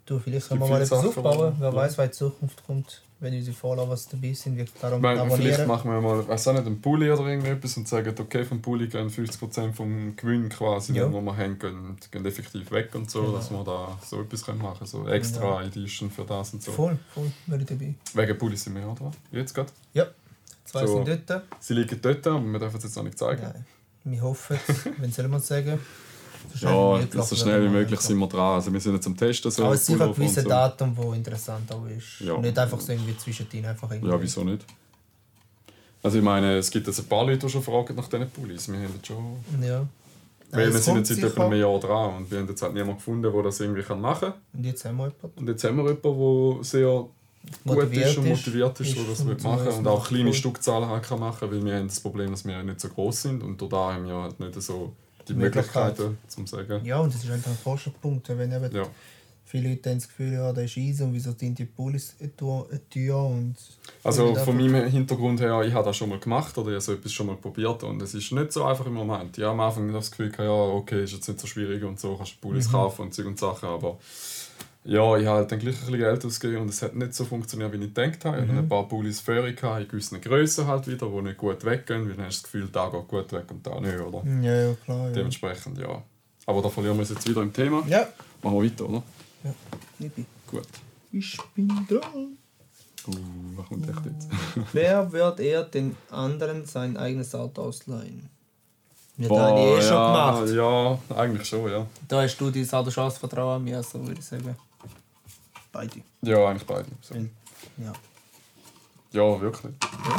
[0.05, 1.55] Du, vielleicht können wir mal etwas aufbauen.
[1.59, 1.75] Wer ja.
[1.75, 4.57] weiß, was in Zukunft kommt, wenn unsere Followers dabei sind.
[4.57, 5.67] Wir darum Ich meine, vielleicht abonnieren.
[5.67, 8.87] machen wir mal, weiß auch nicht, einen Pulli oder irgendetwas und sagen, okay, vom Pulli
[8.87, 11.07] gehen 50% vom Gewinn quasi, Ja.
[11.07, 13.33] den wir haben, gehen, gehen effektiv weg und so, Genau.
[13.33, 16.71] dass wir da so etwas können machen können, so extra Edition für das und so.
[16.71, 17.93] Voll, voll, wäre ich dabei.
[18.15, 19.69] Wegen Pulli sind wir dran, jetzt gerade.
[19.93, 20.07] Ja,
[20.65, 21.03] zwei So.
[21.05, 21.43] sind dort.
[21.59, 23.43] Sie liegen dort, aber wir dürfen es jetzt noch nicht zeigen.
[23.43, 23.63] Nein,
[24.03, 24.57] wir hoffen
[24.97, 25.79] wenn soll man sagen.
[26.51, 28.55] So schnell Ja, wie so möglich schnell wie möglich sind wir dran.
[28.55, 29.51] Also wir sind jetzt am Testen.
[29.51, 30.49] So Aber es sicher gewisses so.
[30.49, 32.21] Datum, das interessant auch ist.
[32.21, 32.33] Ja.
[32.33, 33.65] Und nicht einfach so irgendwie zwischendrin.
[33.65, 34.09] Einfach irgendwie.
[34.09, 34.65] Ja, wieso nicht?
[36.01, 38.71] Also ich meine, es gibt jetzt ein paar Leute, die schon fragen nach diesen Pullis.
[38.71, 39.35] Wir haben jetzt schon...
[39.61, 39.85] Ja.
[40.51, 42.73] Weil Nein, wir sind jetzt seit etwa einem Jahr dran und wir haben jetzt halt
[42.73, 44.33] niemanden gefunden, der das irgendwie machen kann.
[44.53, 45.39] Und jetzt haben wir jemanden.
[45.39, 47.05] Und jetzt haben wir jemanden, der sehr
[47.65, 50.33] gut ist und motiviert ist, ist das und so machen und auch kleine.
[50.33, 53.43] Stückzahlen halt kann machen weil wir haben das Problem, dass wir nicht so groß sind
[53.43, 54.93] und da haben wir halt nicht so
[55.27, 55.97] die Möglichkeit.
[55.97, 56.83] Möglichkeiten, zum sagen.
[56.85, 58.27] Ja, und das ist einfach ein Kostenpunkt.
[58.29, 58.87] Wenn eben Ja.
[59.45, 63.17] viele Leute haben das Gefühl, ja, der ist easy und wieso sind die eine Tür
[63.17, 63.55] und...
[64.03, 66.93] Also von meinem Hintergrund her, ich habe das schon mal gemacht oder ich habe so
[66.93, 69.37] etwas schon mal probiert und es ist nicht so einfach im Moment.
[69.37, 72.15] Ich habe am Anfang das Gefühl, ja, okay, ist jetzt nicht so schwierig und so,
[72.15, 72.71] kannst du Pullis Mhm.
[72.71, 73.97] kaufen und Zeug und Sachen, aber
[74.85, 77.25] ja, ich habe halt dann gleich ein bisschen Geld ausgegeben und es hat nicht so
[77.25, 78.41] funktioniert, wie ich gedacht habe.
[78.41, 78.57] Ich Mhm.
[78.59, 82.25] ein paar Pullis Föhrig in gewissen Grössen halt wieder, die nicht gut weggehen, weil dann
[82.25, 84.23] hast du das Gefühl, da geht gut weg und da nicht, oder?
[84.41, 85.07] Ja, ja, klar.
[85.07, 85.13] Ja.
[85.13, 86.01] Dementsprechend, ja.
[86.45, 87.83] Aber da verlieren wir uns jetzt wieder im Thema.
[87.87, 88.07] ja.
[88.41, 89.03] Machen wir weiter, oder?
[89.43, 89.53] ja.
[89.99, 90.63] Ich bin, Gut.
[91.11, 92.37] ich bin dran.
[93.07, 93.13] Uh,
[93.57, 94.27] was kommt echt jetzt?
[94.73, 98.29] Wer wird er den anderen sein eigenes Auto ausleihen?
[99.17, 100.99] Ja, Boah, da habe ich eh schon ja, gemacht.
[101.09, 101.85] Ja, eigentlich schon, ja.
[102.07, 104.55] Da hast du dein Auto schon als Vertrauen an mir, also würde ich sagen.
[105.71, 106.01] Beide.
[106.21, 106.85] Ja, eigentlich beide.
[107.01, 107.15] So.
[107.15, 107.93] Ja.
[109.11, 109.73] Ja, wirklich.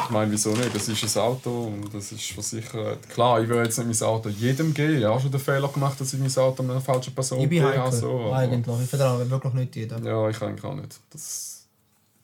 [0.05, 0.75] Ich meine, wieso nicht?
[0.75, 3.09] Das ist ein Auto und das ist versichert.
[3.09, 4.99] Klar, ich will jetzt nicht mein Auto jedem geben.
[4.99, 7.63] Ich habe schon den Fehler gemacht, dass ich mein Auto einer falschen Person Ich bin
[7.65, 7.95] heikel, habe.
[7.97, 8.81] So, aber- eigentlich.
[8.83, 10.05] Ich vertraue wirklich nicht jedem.
[10.05, 10.99] Ja, ich eigentlich auch nicht.
[11.11, 11.63] Das...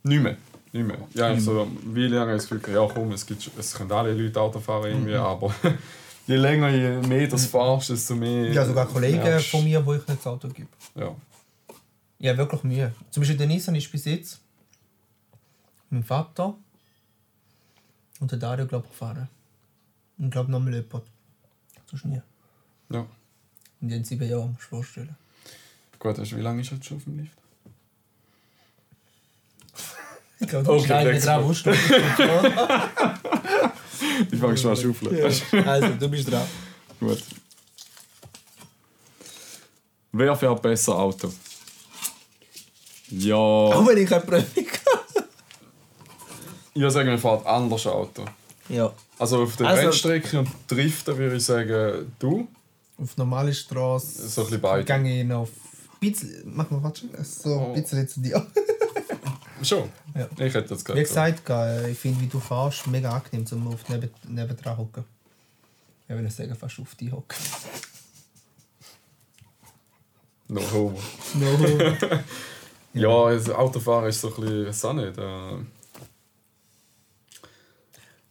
[0.02, 0.36] Nicht mehr.
[0.72, 0.98] Nicht mehr.
[1.14, 4.12] Ja, ich so, wie lange ich das Gefühl, ja komm, es, gibt, es können alle
[4.12, 5.20] Leute Auto fahren, irgendwie, Mhm.
[5.20, 5.54] aber
[6.26, 8.52] je länger, je mehr das fahrst, desto mehr...
[8.52, 10.68] Ja, sogar Kollegen merkst- von mir, wo ich nicht das Auto gebe.
[10.96, 11.14] Ja.
[12.18, 12.94] Ja, wirklich Mühe.
[13.10, 14.40] Zum Beispiel der Nissan ist bis jetzt
[15.90, 16.54] mein Vater
[18.20, 19.28] und der Dario, glaube ich, gefahren.
[20.18, 21.04] Und glaube noch mal jemand.
[21.90, 22.20] Sonst nie.
[22.90, 23.06] ja.
[23.80, 25.14] Und in sieben Jahren, musst du vorstellen.
[25.98, 27.36] Gut, du, wie lange ist jetzt schon auf dem Lift?
[30.38, 31.70] Ich glaube, du Okay, okay, nächstes dran, du.
[34.30, 35.16] Ich fange schon an zu schaufeln.
[35.16, 35.62] Ja.
[35.72, 36.46] Also, du bist dran.
[37.00, 37.22] Gut.
[40.12, 41.32] Wer fährt besser Auto?
[43.18, 43.34] Ja.
[43.36, 45.24] Auch wenn ich keine Prüfung habe.
[46.74, 48.24] Ich würde sagen, man fährt anders Auto.
[48.68, 48.92] Ja.
[49.18, 52.48] Also auf der Also- Rennstrecke und Driften würde ich sagen, du.
[52.98, 54.28] Auf normale Straße.
[54.28, 54.84] So ein bisschen beide.
[54.84, 55.50] Gehe ich noch auf.
[56.00, 57.24] Bisschen, mach mal, warte schon.
[57.24, 57.72] So Oh.
[57.74, 58.46] ein bisschen zu dir.
[59.62, 59.88] Schon.
[60.14, 60.28] Ja.
[60.36, 61.42] Ich hätte jetzt Wie gesagt.
[61.90, 65.04] ich finde, wie du fährst, mega angenehm, um auf neben, nebendran hocken.
[66.06, 67.38] Ich würde sagen, fast auf dich hocken.
[70.48, 70.98] No homo.
[71.34, 71.48] No.
[73.00, 75.18] Ja, das Autofahren ist so ein bisschen, weiß auch nicht.
[75.18, 75.56] Äh,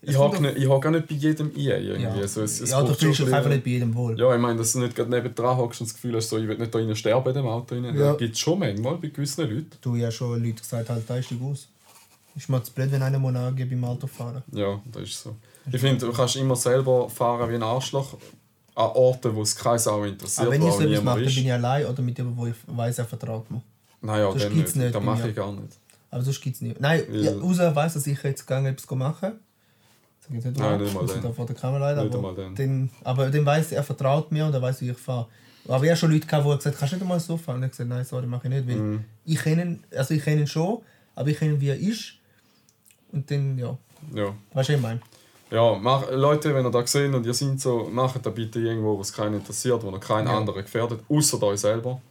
[0.08, 2.01] ich nicht, ich hocke auch nicht bei jedem ein irgendwie.
[2.04, 4.19] ja, Also es, es ja du fühlst dich ein einfach nicht bei jedem wohl.
[4.19, 6.47] Ja, ich meine, dass du nicht gerade nebendran hockst und das Gefühl hast, so, ich
[6.47, 7.73] will nicht da rein sterben in dem Auto.
[7.73, 7.86] Rein.
[7.86, 8.10] Ja.
[8.12, 9.71] Das gibt es schon manchmal bei gewissen Leuten.
[9.82, 11.67] Du ja schon Leute gesagt, halt, da ist die aus.
[12.36, 14.43] Ist mir zu blöd, wenn einer muss angeben beim Autofahren.
[14.51, 15.36] Ja, das ist so.
[15.71, 18.15] Ich finde, du kannst immer selber fahren wie ein Arschloch
[18.75, 21.34] an Orten, wo es keine Sau interessiert, Aber wenn wo ich so etwas mache, dann
[21.34, 23.62] bin ich allein oder mit jemandem, wo ich weiß, er vertraut mir.
[24.06, 24.76] Nein, ja, Sonst dann nicht.
[24.76, 25.78] nicht Das mache ich gar nicht.
[26.12, 26.80] Aber sonst gibt es nicht.
[26.80, 29.34] Nein, ja, außer weiss, dass ich jetzt gegangen etwas machen
[30.22, 31.22] Sag nicht, Nein, nicht mal dann.
[31.22, 32.04] da vor der Kamera leider.
[32.06, 32.56] Nicht aber, dann.
[32.56, 35.28] dann, aber dann weiss er vertraut mir und er weiß, wie ich fahre.
[35.68, 37.56] Aber ich habe schon Leute gehabt, die gesagt haben, kannst du nicht einmal so fahren?
[37.58, 38.68] Und ich habe gesagt, nein, sorry, mache ich nicht.
[38.68, 39.04] Weil Mhm.
[39.26, 40.80] ich kenne ihn, also ich kenne ihn schon,
[41.15, 42.13] aber ich kenne ihn, wie er ist.
[43.12, 43.78] Und dann, ja,
[44.13, 44.26] Ja.
[44.26, 45.00] weißt du, was ich meine?
[45.52, 48.98] Ja, mach, Leute, wenn ihr da seht und ihr seid so, macht das bitte irgendwo,
[48.98, 50.38] wo es keinen interessiert, wo noch keinen Ja.
[50.38, 52.02] anderen gefährdet, außer euch selber.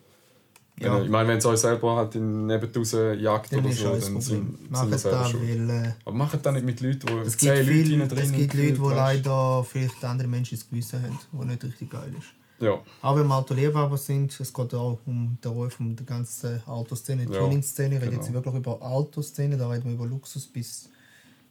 [0.80, 1.00] Ja.
[1.00, 4.20] Ich meine, wenn es euch selber halt in nebenaus jagt Dann oder so, dann Problem.
[4.20, 5.42] sind, sind Macht wir selber da, schuld.
[5.68, 8.32] weil äh, Aber macht das nicht mit Leuten, wo es, zehn Leute viel, drin es
[8.32, 12.26] gibt Leute, die leider vielleicht andere Menschen ins Gewissen haben, was nicht richtig geil ist.
[12.60, 16.62] Ja, Auch wenn wir Autoliebhaber sind, es geht auch um den Ruf um die ganze
[16.66, 17.96] Autoszene, die Ja, Tuning-Szene.
[17.96, 18.22] Ich rede genau.
[18.22, 20.88] jetzt wirklich über Autoszene, da reden wir über Luxus bis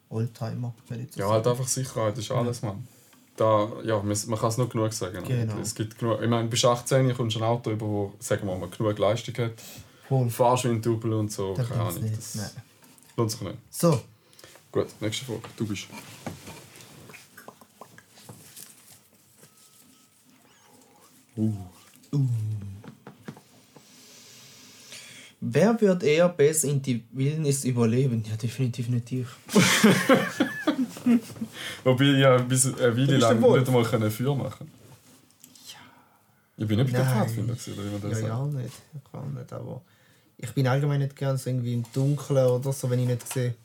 [0.10, 0.74] Oldtimer.
[1.16, 2.88] ja halt einfach Sicherheit ist alles, Mann.
[3.36, 5.24] Da, ja, man man kann es nur genug sagen.
[5.24, 5.58] Genau.
[5.60, 8.56] Es gibt genug, ich meine, bis 18 kommst du ein Auto über, wo, sagen wir
[8.56, 9.54] mal, genug Leistung hat.
[10.08, 10.30] Voll.
[10.30, 12.04] Fahrst wie ein Double und so, Da keine Ahnung.
[12.04, 12.18] nicht.
[12.18, 12.50] Das Nein.
[13.18, 13.58] lohnt sich nicht.
[13.72, 14.00] So,
[14.72, 15.42] Gut, nächste Frage.
[15.56, 15.88] Du bist.
[25.46, 28.24] Wer wird eher besser in die Wildnis überleben?
[28.30, 29.28] Ja, definitiv nicht ich.
[31.84, 34.70] Wobei ich ja bis eine Weile lang nicht einmal können Feuer machen
[35.68, 35.78] Ja.
[36.58, 37.08] Ich bin nicht bei der.
[37.08, 38.28] Pfadfinder, oder wie man das Ja, sagt.
[38.28, 38.74] ja, auch nicht.
[38.96, 39.82] Ich kann nicht, aber
[40.38, 43.56] ich bin allgemein nicht gern so irgendwie im Dunkeln oder so, wenn ich nicht sehe.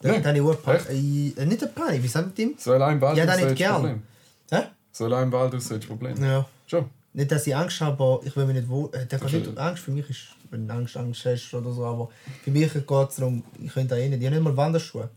[0.00, 0.62] Da, Nein, da habe ich auch?
[0.62, 0.88] Panik.
[0.90, 2.54] Äh, nicht eine Panik, wie sagt man?
[2.58, 3.74] So allein im Wald Ja, dann nicht gern.
[3.74, 4.02] Problem.
[4.50, 4.62] Hä?
[4.92, 6.22] So allein im Wald ist das Problem.
[6.22, 6.46] Ja.
[6.66, 6.86] Schon.
[7.14, 8.88] Nicht, dass ich Angst habe, aber ich will mich nicht wohl.
[8.92, 9.38] Äh, der geht Okay.
[9.40, 9.82] nicht Angst.
[9.82, 12.08] Für mich ist, wenn du Angst, Angst hast oder so, aber
[12.44, 14.20] für mich geht es darum, ich könnte da eh nicht.
[14.20, 15.08] Ich habe nicht mal Wanderschuhe.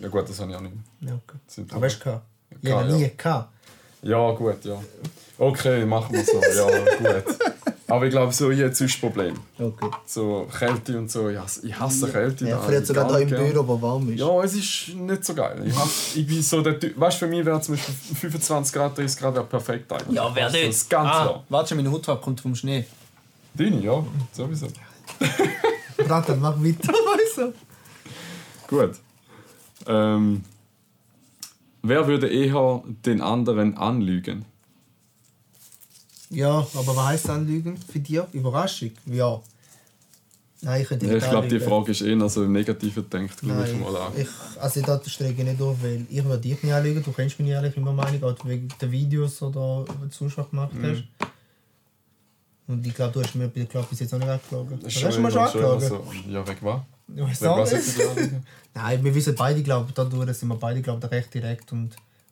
[0.00, 0.74] Ja gut, das habe ich auch nicht.
[1.00, 1.38] Ja, okay.
[1.46, 2.24] Sind Aber hast du gehabt?
[2.62, 2.96] Ich habe ja.
[2.96, 3.48] nie gehabt.
[4.02, 4.80] Ja, gut, ja.
[5.38, 6.40] Okay, machen wir so.
[6.42, 7.24] Ja, gut.
[7.86, 9.34] Aber ich glaube, so jetzt ist das Problem.
[9.58, 9.90] Okay.
[10.06, 11.28] So Kälte und so.
[11.28, 12.48] Ich hasse, ich hasse Kälte.
[12.48, 13.52] Ja, da früher sogar gar da im gern.
[13.52, 14.18] Büro, wo warm ist.
[14.20, 15.62] Ja, es ist nicht so geil.
[15.66, 16.98] Ich, hasse, ich bin so der Typ.
[16.98, 17.94] Weißt du, für mich wäre zum Beispiel
[18.30, 20.16] 25 Grad, 30 Grad wäre perfekt eigentlich.
[20.16, 20.68] Ja, wer Also, nicht?
[20.68, 21.44] Das ist ganz ah, klar.
[21.50, 22.84] warte schon, meine Hautfarbe kommt vom Schnee.
[23.54, 24.66] Deine, ja, sowieso.
[26.08, 26.92] Warte, mach weiter.
[27.36, 27.52] du?
[28.76, 28.96] Gut.
[29.86, 30.42] Ähm,
[31.82, 34.44] wer würde eher den anderen anlügen?
[36.30, 38.20] Ja, aber was heisst Anlügen für dich?
[38.32, 38.90] Überraschung?
[39.06, 39.40] Ja.
[40.62, 41.60] Nein, ich könnte nicht ich glaube, die.
[41.60, 44.12] Frage ist eher so im Negativen gedacht, glaube ich mal an.
[44.16, 44.26] ich,
[44.58, 47.04] also da strege ich nicht auf, weil ich würde dich nicht anlügen.
[47.04, 50.50] Du kennst mich nicht ehrlich immer Meinung, auch wegen den Videos oder was du noch
[50.50, 50.84] gemacht Mhm.
[50.90, 51.04] hast.
[52.66, 54.80] Und ich glaube, du hast mir ich glaub, bis jetzt auch nicht angelogen.
[54.82, 55.88] Das Hast du mal schon immer- immer angelogen?
[55.88, 56.30] so.
[56.30, 56.80] Ja, weg was?
[57.14, 58.30] Ich weiß Wegen auch was ich?
[58.74, 61.70] Nein, wir wissen beide, glaube ich, dadurch sind wir beide, glaube ich, recht direkt.
[61.72, 61.90] Und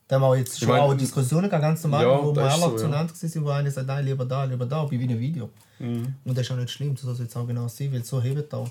[0.08, 2.60] da haben wir jetzt schon mein- auch Diskussionen gehabt, ganz normal, Ja, wo wir alle
[2.62, 5.50] so, zueinander waren, wo einer sagt, nein, lieber da, lieber da, bei wie einem Video.
[5.78, 6.14] Mhm.
[6.24, 8.20] Und das ist auch nicht schlimm, das soll es jetzt auch genau sein, weil so
[8.22, 8.68] hebt auch.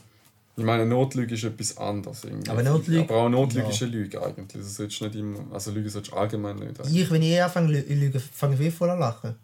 [0.58, 2.24] Ich meine, Notlüge ist etwas anderes.
[2.26, 2.50] Irgendwie.
[2.50, 3.70] Aber Notlüge- Aber auch Notlüge Ja.
[3.72, 4.62] ist eine Lüge eigentlich.
[4.62, 6.80] Das solltest du nicht immer, also Lüge solltest du allgemein nicht.
[6.80, 7.02] eigentlich.
[7.04, 9.36] Ich, wenn ich eh anfange zu lügen, fange ich eh voll an lachen.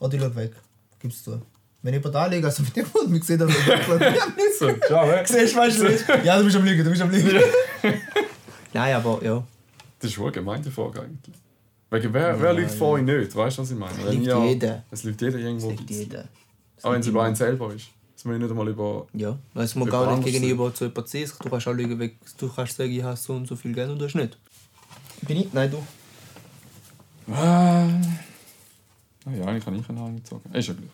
[0.00, 0.52] Oder ich schaue weg.
[1.02, 1.42] Gib's zu.
[1.82, 3.56] Wenn ich über da liege, also wenn jemand mich sieht, dann ich
[4.58, 5.22] So, ciao, hä?
[5.26, 6.04] Siehst du, weißt du nicht?
[6.24, 7.40] Ja, du bist am Lügen, du bist am Lügen.
[8.72, 9.42] Nein, aber ja.
[9.98, 11.34] Das ist schon eine gemeinte Frage eigentlich.
[11.90, 13.34] Wegen, wer, wer lügt vor euch nicht?
[13.34, 13.92] Weißt du, was ich meine?
[14.04, 14.82] Wenn Lügt ihr- jeder.
[14.90, 15.70] Es lügt jeder irgendwo.
[15.70, 16.24] Das liegt jeder.
[16.82, 17.88] Auch wenn es über einen selber ist.
[18.14, 19.06] Das muss ich nicht einmal über.
[19.12, 21.32] Ja, weil es muss gar nicht gegenüber zu jemandem sein.
[21.42, 23.90] Du kannst auch lügen, weil du kannst sagen, ich habe so und so viel Geld
[23.90, 24.38] und du hast nicht.
[25.22, 25.52] Bin ich?
[25.52, 27.32] Nein, du.
[27.32, 27.88] Ah.
[29.24, 30.52] Ah ja, eigentlich kann ich einen gezogen.
[30.52, 30.88] Ist ja gleich.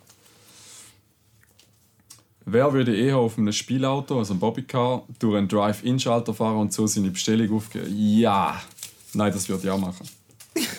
[2.45, 6.87] Wer würde eher auf einem Spielauto, also einem Bobbycar, durch einen Drive-In-Schalter fahren und so
[6.87, 7.87] seine Bestellung aufgeben?
[7.95, 8.61] Ja!
[9.12, 10.09] Nein, das würde ich auch machen.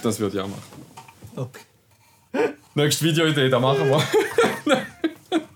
[0.01, 0.63] Das würde ich auch machen.
[1.35, 2.49] Okay.
[2.75, 4.01] Nächste Videoidee, da machen wir.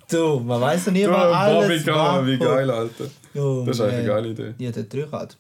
[0.10, 3.06] Du, man weiß ja nie, was ein alles Bobbycar, wie geil, Alter.
[3.36, 4.54] Oh, Das ist eigentlich eine geile Idee.
[4.60, 5.38] Ja, der Dreirad.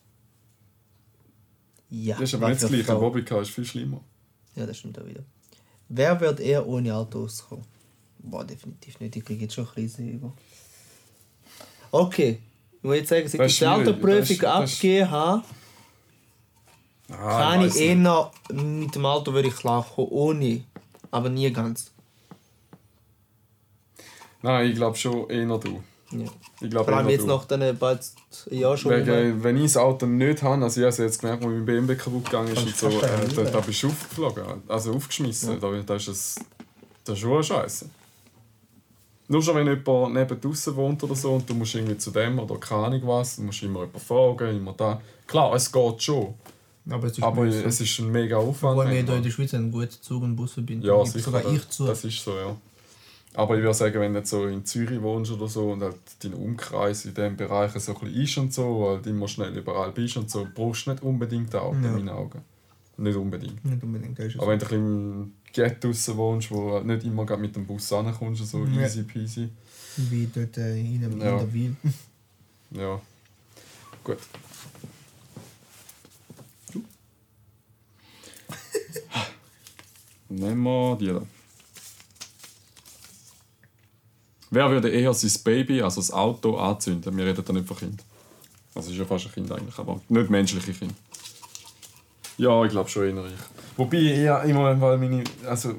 [1.89, 2.91] Ja, Das ist aber nicht das gleiche.
[2.91, 2.99] Ein.
[2.99, 4.01] Bobbycar ist viel schlimmer.
[4.55, 5.21] Ja, das stimmt auch wieder.
[5.95, 7.65] Wer wird eher ohne Auto auskommen?
[8.19, 9.15] Boah, definitiv nicht.
[9.15, 10.31] Ich kriege jetzt schon Krise über.
[11.91, 12.39] Okay.
[12.77, 13.65] Ich muss jetzt sagen, seit ich die.
[13.67, 15.43] Autoprüfung abgegeben habe,
[17.09, 17.83] Ah, kann ich nicht.
[17.83, 20.63] eher mit dem Auto würde ich klarkommen, ohne.
[21.11, 21.91] Aber nie ganz.
[24.41, 25.83] Nein, ich glaube schon eher du.
[26.19, 26.25] Ja.
[26.61, 28.01] Ich glaube Vor allem jetzt nach den bald
[28.49, 28.93] Jahren schon.
[28.93, 29.05] rum.
[29.05, 31.65] Wegen, wenn ich das Auto nicht habe, also ich habe es jetzt gemerkt, wo mein
[31.65, 33.01] BMW kaputt gegangen ist und so, äh,
[33.35, 33.49] da, ja.
[33.49, 35.59] da bist du aufgeflogen, also aufgeschmissen.
[35.59, 36.35] Da, da ist es
[37.03, 37.89] das ist schon eine Scheiße.
[39.27, 42.39] Nur schon wenn jemand neben draußen wohnt oder so und du musst irgendwie zu dem
[42.39, 45.01] oder keine Ahnung was, du musst immer jemanden fragen, immer da.
[45.27, 46.33] Klar, es geht schon,
[46.89, 48.77] Aber es ist aber es ist ein mega Aufwand.
[48.77, 51.25] Weil wir hier in der Schweiz einen guten Zug- und Busverbindung Ja, sicher.
[51.25, 51.85] Sogar ich zu.
[51.85, 52.55] Das ist so, ja.
[53.35, 56.33] Aber ich würde sagen, wenn du so in Zürich wohnst oder so und halt dein
[56.35, 59.91] Umkreis in diesem Bereich so ein bisschen ist und so, weil du immer schnell überall
[59.91, 61.79] bist und so, brauchst du nicht unbedingt auch, Ja.
[61.79, 62.41] in meinen Augen.
[62.97, 63.65] Nicht unbedingt.
[63.65, 64.39] Nicht unbedingt, das ist.
[64.39, 68.45] Aber wenn du ein im Ghetto wohnst, wo halt nicht immer mit dem Bus ankommst,
[68.45, 68.81] so Ja.
[68.83, 69.49] easy peasy.
[69.97, 71.37] Wie dort äh, in, in Ja.
[71.37, 71.75] der Wil.
[72.71, 72.99] Ja.
[74.03, 74.17] Gut.
[80.29, 81.21] Nehmen wir die da.
[84.53, 87.17] Wer würde eher sein Baby, also das Auto, anzünden?
[87.17, 88.03] Wir reden da nicht von Kind.
[88.75, 90.93] Also ist ja fast ein Kind eigentlich, aber nicht menschliche Kind.
[92.37, 93.77] Ja, ich glaube schon eher ich.
[93.77, 95.23] Wobei eher im Moment, weil meine.
[95.47, 95.73] Also.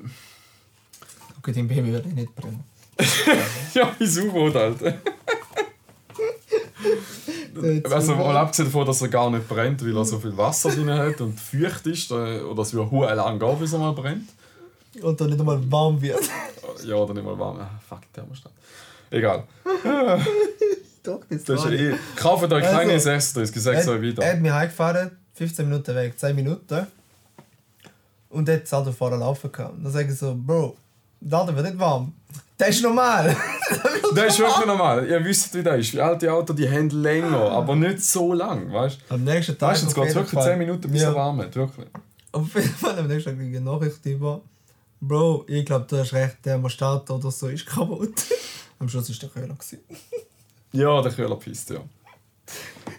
[1.38, 2.64] Okay, dein Baby wird eh nicht brennen.
[3.74, 4.94] Ja, wie U-Boot, Alter.
[7.90, 10.90] Also mal abgesehen davon, dass er gar nicht brennt, weil er so viel Wasser drin
[10.90, 14.28] hat und feucht ist, äh, oder es wird hure lang gehen, bis er mal brennt.
[15.00, 16.28] Und dann nicht einmal warm wird.
[16.84, 17.58] Ja, oder nicht mal warm.
[17.60, 18.52] Ah, fuck, Thermostat.
[19.10, 19.44] Egal.
[21.02, 21.94] Doch, das, Das ist ja eh...
[22.16, 24.26] Kauft euch Also, keine 36, ich sag's euch Er wieder.
[24.26, 26.86] hat mich heimgefahren, 15 Minuten weg, 10 Minuten.
[28.30, 29.74] Und er hat das vorher laufen gehabt.
[29.82, 30.76] Dann sage ich so, Bro,
[31.20, 32.12] Auto wird nicht warm.
[32.56, 33.36] Das ist normal.
[34.14, 35.08] Das ist wirklich normal.
[35.08, 35.98] Ihr wisst, wie das ist.
[35.98, 39.14] Alte Autos, die haben länger, aber nicht so lang, weißt du?
[39.14, 39.70] Am nächsten Tag.
[39.70, 41.08] Meistens auf geht es jeden wirklich Fall- 10 Minuten, bis ja.
[41.08, 41.86] er warm hat, wirklich.
[42.30, 44.40] Auf jeden Fall am nächsten Tag ich eine Nachricht über.
[45.08, 48.14] Bro, ich glaube, du hast recht, der Thermostat oder so ist kaputt.
[48.78, 49.56] Am Schluss war der Köhler.
[50.72, 51.78] Ja, der Köhler pisst, ja.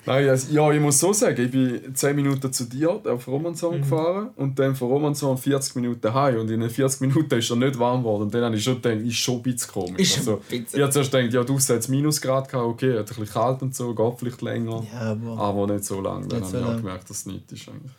[0.05, 3.33] Nein, also, ja, ich muss so sagen, ich bin 10 Minuten zu dir auf Mhm.
[3.33, 7.49] Romanshorn gefahren und dann von Romanshorn 40 Minuten heim und in den 40 Minuten ist
[7.49, 9.99] er nicht warm geworden und dann habe ich schon gedacht, ist schon ein bisschen komisch.
[9.99, 10.65] Ist also, bisschen.
[10.73, 13.75] Ich habe zuerst gedacht, ja, du hast Minusgrad gehabt, okay, hat ein bisschen kalt und
[13.75, 15.37] so, geht vielleicht länger, Ja, aber.
[15.37, 16.27] aber nicht so lange.
[16.27, 17.91] Dann habe so ich auch gemerkt, dass es nicht ist eigentlich.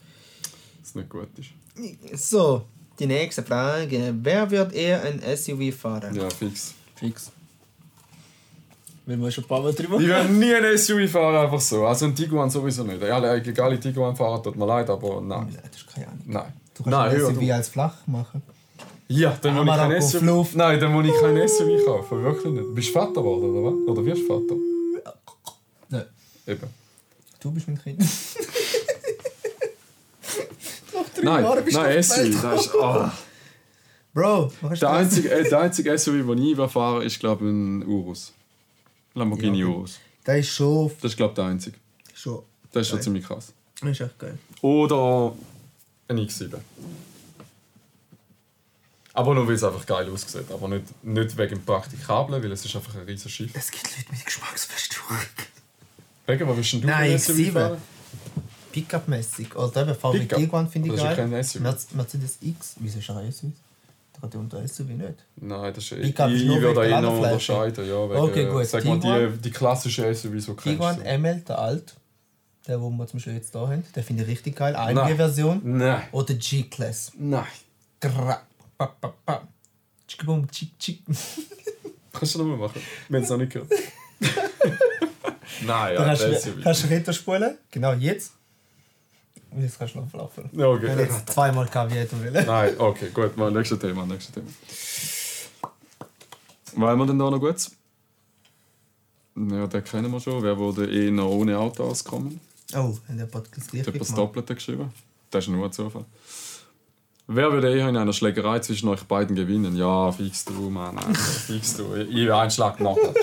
[0.81, 2.31] Dass es nicht gut ist.
[2.31, 2.63] So,
[2.99, 4.15] die nächste Frage.
[4.23, 6.15] Wer wird eher ein SUV fahren?
[6.15, 6.75] Ja, fix.
[6.95, 7.31] Fix.
[9.05, 11.87] Wenn wir schon ein paar Mal drüber Ich werde nie ein SUV fahren, einfach so.
[11.87, 13.01] Also ein Tiguan sowieso nicht.
[13.03, 15.57] Ja, egal, Tiguan fahren, tut mir leid, aber nein.
[15.71, 16.23] Das ist keine Ahnung.
[16.27, 16.53] Nein.
[16.75, 17.55] Du kannst Nein, ein SUV du.
[17.55, 18.43] als flach machen.
[19.09, 20.55] Ja, dann muss ich kein SUV.
[20.57, 22.75] Nein, dann muss ich kein SUV kaufen, wirklich nicht.
[22.75, 23.89] Bist du Vater geworden, oder was?
[23.89, 24.55] Oder wirst du Vater?
[25.89, 26.05] Nein.
[26.47, 26.69] Eben.
[27.41, 28.03] Du bist mein Kind.
[31.27, 32.71] Nein, Jahren bist du nein, auf der Welt.
[32.75, 33.11] Oh.
[34.15, 34.83] Bro, du Der das?
[34.91, 38.33] einzige, äh, der einzige SUV, den ich fahre, ist, glaube ich, ein Urus.
[39.15, 39.99] Lamborghini Ja, Urus.
[40.27, 40.91] Der ist schon.
[41.03, 41.77] Das ist, glaube ich, der einzige.
[42.15, 43.05] schon Das ist schon Geil.
[43.05, 43.53] ziemlich krass.
[43.81, 44.39] das ist echt geil.
[44.63, 45.33] Oder
[46.09, 46.55] ein X7.
[49.13, 50.51] Aber nur, weil es einfach geil aussieht.
[50.51, 53.51] Aber nicht, nicht wegen dem Praktikablen, weil es ist einfach ein riesiges Schiff.
[53.55, 55.17] Es gibt Leute mit Geschmacksverstörung.
[56.27, 57.53] Wegen, was willst denn du Nein, für ein X7.
[57.53, 57.83] fahren?
[58.81, 59.55] Pickup-mäßig.
[59.57, 60.39] Oder eben VW Pickup?
[60.39, 61.31] Tiguan finde ich Das ist ja geil.
[61.31, 61.95] kein SUV.
[61.95, 62.75] Mercedes X.
[62.81, 63.51] Wieso ist ein SUV?
[64.15, 65.15] Der hat ja unter SUV nicht.
[65.37, 67.89] Nein, das ist Pickup ich, ist ich nur würde der eher noch unterscheiden.
[67.89, 68.67] Ja, wegen, Okay, gut.
[68.67, 71.01] Sag mal, die, die klassische SUV, so kennst Tiguan.
[71.21, 71.95] ML, der alt.
[72.67, 73.85] Der, den wir zum Beispiel jetzt hier haben.
[73.95, 74.73] Den finde ich richtig geil.
[74.73, 74.99] Nein.
[74.99, 75.61] AMG-Version.
[75.63, 76.03] Nein.
[76.13, 77.13] Oder G-Class.
[77.17, 77.45] Nein.
[78.01, 78.41] Gra-
[78.77, 79.49] pa- pa- pa.
[80.09, 81.03] Tschikabum, tschik, tschik.
[82.13, 82.81] Kannst du nochmal machen?
[83.09, 83.71] Wir haben es noch nicht gehört.
[85.65, 87.57] Nein, ja, Dann das hast, ist kannst du Retro spulen.
[87.71, 88.33] Genau, jetzt.
[89.57, 90.51] Und jetzt kannst du noch laufen.
[90.53, 90.93] Ja, okay.
[90.93, 92.31] Und jetzt zweimal Kavietto will.
[92.31, 93.37] Nein, okay, gut.
[93.39, 94.47] Mal nächstes Thema, nächstes Thema.
[96.75, 97.57] Wollen wir denn da noch gut?
[99.35, 100.43] Ja, den kennen wir schon.
[100.43, 102.39] Wer würde eh noch ohne Auto auskommen?
[102.75, 104.15] Oh, in der Podcast Ich gleich habe das.
[104.15, 104.93] Doppelte geschrieben.
[105.31, 106.05] Das ist nur ein Zufall.
[107.29, 109.75] Wer würde eher in einer Schlägerei zwischen euch beiden gewinnen?
[109.75, 110.99] Ja, fix du, Mann.
[110.99, 111.95] Alter, fix du.
[111.95, 113.15] Ich will einen Schlag machen.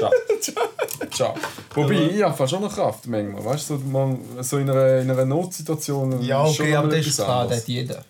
[0.42, 0.64] Ciao.
[1.14, 1.36] Ciao.
[1.76, 3.44] Wobei, ich habe fast schon noch Kraft manchmal.
[3.46, 6.22] Weißt du, so, man, so in, einer, in einer Notsituation.
[6.22, 8.04] Ja, ist schon okay, aber das ist klar, das hat jeder.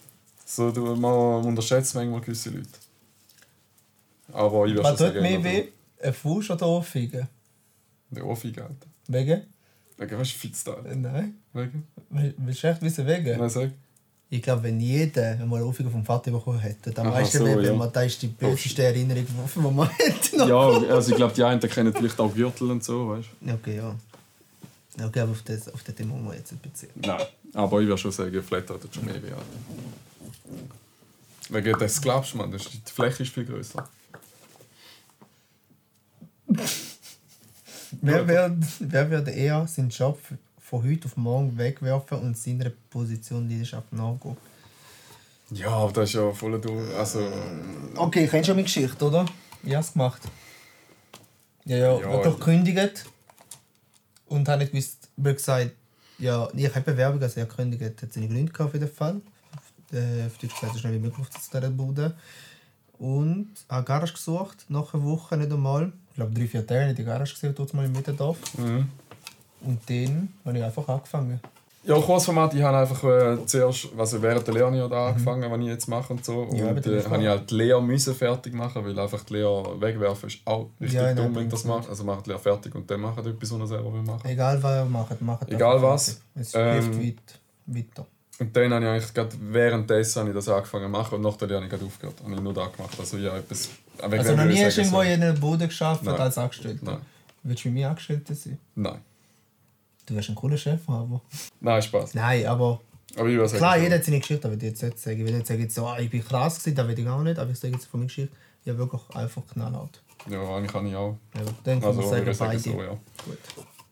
[0.46, 2.68] So, du, man unterschätzt manchmal gewisse Leute.
[4.32, 5.68] Aber ich würde Was schon tut sagen, mehr also, weh?
[6.02, 7.28] Ein Fuß oder Ohrfeige?
[8.12, 8.88] Der Ohrfeige, Alter.
[9.08, 9.42] Wegen?
[9.98, 10.86] Wegen, was ist Fitzteil?
[10.86, 11.38] Äh, Nein.
[11.54, 11.88] Wegen?
[12.10, 13.38] Will- Willst du echt wissen, wegen?
[13.38, 13.72] Nein, sag.
[14.34, 17.38] Ich glaube, wenn jeder einmal eine Ohrfeige vom Vater bekommen hätte, dann Aha, weißt du,
[17.38, 17.74] so, wenn ja.
[17.76, 20.38] man das ist die böseste Erinnerung, die man hätte.
[20.38, 23.96] Ja, also ich glaube, die einen kennen vielleicht auch Gürtel und so, weißt Okay, ja.
[25.06, 26.90] Okay, aber auf das, auf das Thema muss man jetzt nicht beziehen.
[26.96, 27.10] du?
[27.10, 27.22] Nein.
[27.54, 29.14] Aber ich würde schon sagen, Flatter tut schon mehr.
[29.14, 29.38] Alter.
[31.50, 33.88] Wegen des glaubst du, man, die Fläche ist viel größer.
[38.02, 40.20] Wer wird, wer würde eher seinen Job
[40.74, 44.36] von heute auf morgen wegwerfen und seiner Position Leidenschaft nachgehen?
[45.52, 46.96] Ja, aber das ist ja voll durch.
[46.98, 47.32] Also,
[47.96, 49.24] Okay, kennst du meine Geschichte, oder?
[49.62, 50.22] Ich habe es gemacht.
[51.66, 53.06] Ja, ja, Ja, ja doch gekündigt.
[54.26, 55.74] Und habe nicht gewusst, mir gesagt,
[56.18, 59.22] ja, ich habe Bewerbung, also ich habe gekündigt, hat seine Gründe gehabt für den Fall.
[59.92, 62.18] Äh, Auf Deutsch gesagt, so schnell wie möglich zu dieser Bude.
[62.98, 65.94] Und habe Garage gesucht, nach einer Woche nicht einmal.
[66.10, 68.38] Ich glaube, drei, vier Tage in die Garage gesehen, dort mal im Mittendorf.
[68.58, 68.90] mhm.
[69.66, 71.40] Und dann habe ich einfach angefangen.
[71.86, 75.60] Ja, Kurzformat, ich habe einfach äh, zuerst, also während der Lehre ich da angefangen, was
[75.60, 76.44] ich jetzt mache und so.
[76.44, 79.82] Und Ja, äh, habe ich halt die Lehre müssen fertig machen, weil einfach die Lehre
[79.82, 81.90] wegwerfen ist auch richtig Ja, dumm, wenn du das machst.
[81.90, 84.22] Also macht die Lehre fertig und dann macht etwas, was er selber will machen.
[84.26, 86.22] Egal was ihr macht, macht Egal was.
[86.36, 88.06] Es Ähm, hilft weit, weiter.
[88.40, 91.36] Und dann habe ich eigentlich gerade währenddessen habe ich das angefangen zu machen und nach
[91.36, 92.16] der Lehre habe ich gerade aufgehört.
[92.24, 92.96] Habe ich nur da gemacht.
[92.98, 93.70] Also ich habe etwas...
[94.00, 96.86] Also noch nie hast du irgendwo in einer Bude geschafft als Angestellter?
[96.86, 97.02] Nein.
[97.44, 98.58] Willst du mit mir Angestellter sein?
[98.76, 99.02] Nein.
[100.06, 101.22] Du wärst ein cooler Chef, aber...
[101.62, 102.14] Nein, Spaß.
[102.14, 102.82] Nein, aber...
[103.16, 103.84] Aber ich sagen, Klar, so.
[103.84, 105.20] jeder hat seine Geschichte, aber ich jetzt nicht sagen.
[105.20, 107.38] Ich will nicht sagen, jetzt, oh, ich bin krass gewesen, das will ich auch nicht.
[107.38, 110.02] Aber ich sage jetzt von meiner Geschichte, ich habe wirklich einfach knallhart.
[110.30, 111.18] Ja, eigentlich kann ich auch.
[111.36, 112.60] Ja, dann kann Also man ich sagen, sagen beide.
[112.60, 112.90] so, ja.
[113.26, 113.38] Gut,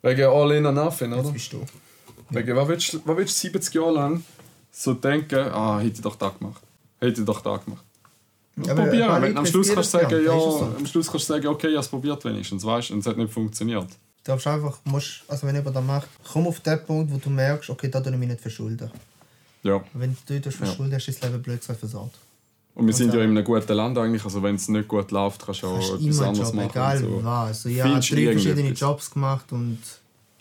[0.02, 1.32] Wegen All in and Nothing, jetzt oder?
[1.32, 1.64] bist du.
[2.32, 4.24] Wegen, was willst, du- was willst du 70 Jahre lang
[4.72, 6.64] so denken, ah, hätte ich doch da gemacht.
[7.00, 7.86] Hätte ich doch da gemacht.
[8.66, 9.38] Ja, probieren.
[9.38, 10.74] Am Schluss kannst du sagen, ja, so.
[10.78, 13.06] am Schluss kannst du sagen, okay, ich habe es probiert wenigstens, weißt du, und es
[13.06, 13.88] hat nicht funktioniert.
[14.24, 17.30] Du darfst einfach, musst, also wenn jemand das macht, komm auf den Punkt, wo du
[17.30, 18.92] merkst, okay, da tue ich mich nicht verschulden.
[19.64, 19.84] Ja.
[19.94, 22.18] Wenn du dich verschulden hast, ist das Leben blöd gesagt versagt.
[22.74, 24.88] Und wir sind Und ja dann- in einem guten Land eigentlich, also wenn es nicht
[24.88, 26.70] gut läuft, kannst du auch hast etwas anderes Job, machen.
[26.70, 27.24] egal so.
[27.24, 27.48] was.
[27.48, 28.70] Also, ich habe drei verschiedene?
[28.72, 29.80] Jobs gemacht und...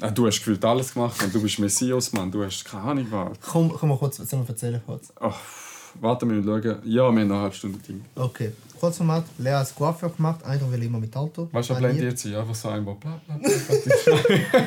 [0.02, 3.06] Ah, du hast gefühlt alles gemacht und du bist Messias, Mann, du hast keine Ahnung
[3.10, 3.38] was.
[3.46, 5.12] Komm, komm mal kurz, sollen wir erzählen kurz?
[5.20, 5.36] Ach,
[6.00, 6.62] warte mal, schauen.
[6.64, 8.04] Ja, wir haben eine halbe Stunde Ding.
[8.14, 11.48] Okay, Kurzformat, Lea hat Coiffeur gemacht, eigentlich will ich immer mit Auto.
[11.52, 12.34] Weißt du, jetzt ein?
[12.34, 13.50] Einfach so einmal bla bla bla.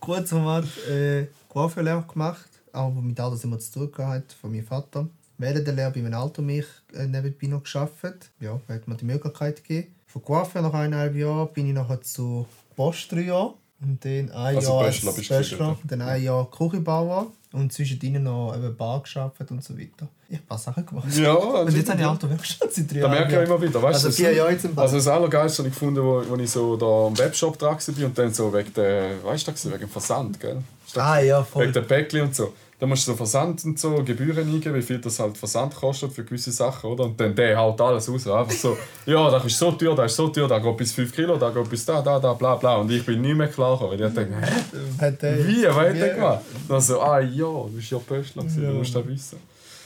[0.00, 5.08] Kurzformat, äh, Coiffeur gemacht, aber mit Auto sind wir zu tun gehabt, von meinem Vater.
[5.38, 8.30] Während der Lehre bei meinem Auto mich äh, nebenbei noch gearbeitet.
[8.40, 9.94] Ja, hat mir die Möglichkeit gegeben.
[10.06, 13.54] Von Coiffeur nach eineinhalb Jahren bin ich nachher zu Post drei Jahre.
[13.80, 15.78] Und dann ein Also Jahr Bachelor Bachelor, dort.
[15.84, 20.08] dann ein Jahr Küchenbauer und zwischendrin noch eben Bar gearbeitet und so weiter.
[20.28, 21.08] Ich habe ein paar Sachen gemacht.
[21.16, 23.46] Ja, Und jetzt habe ich Autowerkstatt seit drei Da merke ich Jahren.
[23.46, 24.84] immer wieder, weißt Also das- vier Jahre jetzt im Bad.
[24.84, 28.04] Also das Allergeilste habe ich gefunden, wo, wo ich so da am Webshop dran war
[28.06, 30.58] und dann so wegen der, weißt du, wegen dem Versand, gell?
[30.96, 31.64] Ah ja, voll.
[31.64, 32.52] Wegen der Päckchen und so.
[32.80, 36.12] Da musst du so Versand und so, Gebühren eingeben, wie viel das halt Versand kostet
[36.14, 37.04] für gewisse Sachen, oder?
[37.04, 38.26] Und dann der haut alles raus.
[38.26, 41.12] Einfach so, ja, das ist so teuer, das ist so teuer, da geht bis 5
[41.12, 42.76] Kilo, da geht bis da, da, da, bla, bla.
[42.76, 45.10] Und ich bin nicht mehr klar gekommen, weil ich dachte, hä?
[45.20, 45.64] Der- Wie?
[45.66, 46.40] Was hat der gemacht?
[46.68, 49.38] Dann so, ah ja, du bist ja Pöstler, gewesen, du musst das wissen.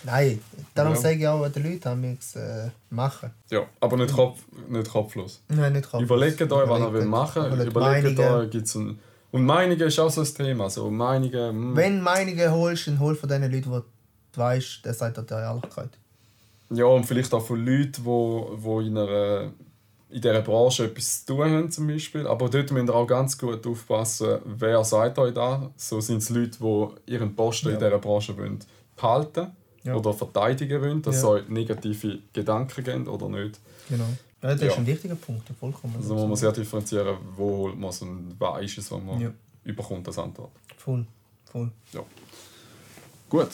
[0.04, 0.38] Nein,
[0.74, 1.00] darum Ja.
[1.00, 3.30] sage ich auch den Leuten, haben wir äh, machen.
[3.50, 5.40] Ja, aber nicht, Kopf, nicht kopflos.
[5.48, 6.02] Nein, nicht Kopf.
[6.02, 8.98] Überlegt euch, was ihr wollt machen Überlegt Überlegt euch, gibt's ein...
[9.34, 10.70] Und Meinungen ist auch so ein Thema.
[10.70, 11.76] So Meinungen, hm.
[11.76, 13.80] Wenn Meinungen holst, dann hol von den Leuten, die
[14.32, 15.90] du weißt, der sagt dir die Ehrlichkeit.
[16.70, 19.50] Ja, und vielleicht auch von Leuten, die wo, wo in, einer,
[20.08, 22.28] in dieser Branche etwas zu tun haben, zum Beispiel.
[22.28, 25.62] Aber dort müsst ihr auch ganz gut aufpassen, wer sagt euch das.
[25.78, 27.80] So sind es Leute, die ihren Posten in Ja.
[27.80, 28.60] dieser Branche wollen
[28.94, 29.48] behalten
[29.82, 29.96] Ja.
[29.96, 31.28] oder verteidigen wollen, dass Ja.
[31.30, 33.58] euch negative Gedanken geben oder nicht.
[33.88, 34.06] Genau.
[34.44, 34.66] Ja, das Ja.
[34.68, 35.94] ist ein wichtiger Punkt, vollkommen.
[35.96, 39.18] Also muss man sehr differenzieren, wo holt man es und was ist es, was man
[39.18, 39.30] Ja.
[39.64, 40.50] überkommt als Antwort.
[40.76, 41.06] Voll,
[41.50, 41.70] voll.
[41.94, 42.02] Ja.
[43.30, 43.48] Gut.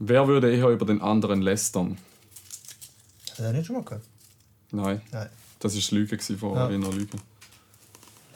[0.00, 1.96] Wer würde eher über den anderen lästern?
[3.36, 4.02] Du das nicht schon mal gehört?
[4.72, 5.00] Nein.
[5.12, 5.28] Nein.
[5.60, 5.80] Das war
[6.16, 6.68] gewesen von Ja.
[6.68, 7.20] Wiener Lügen.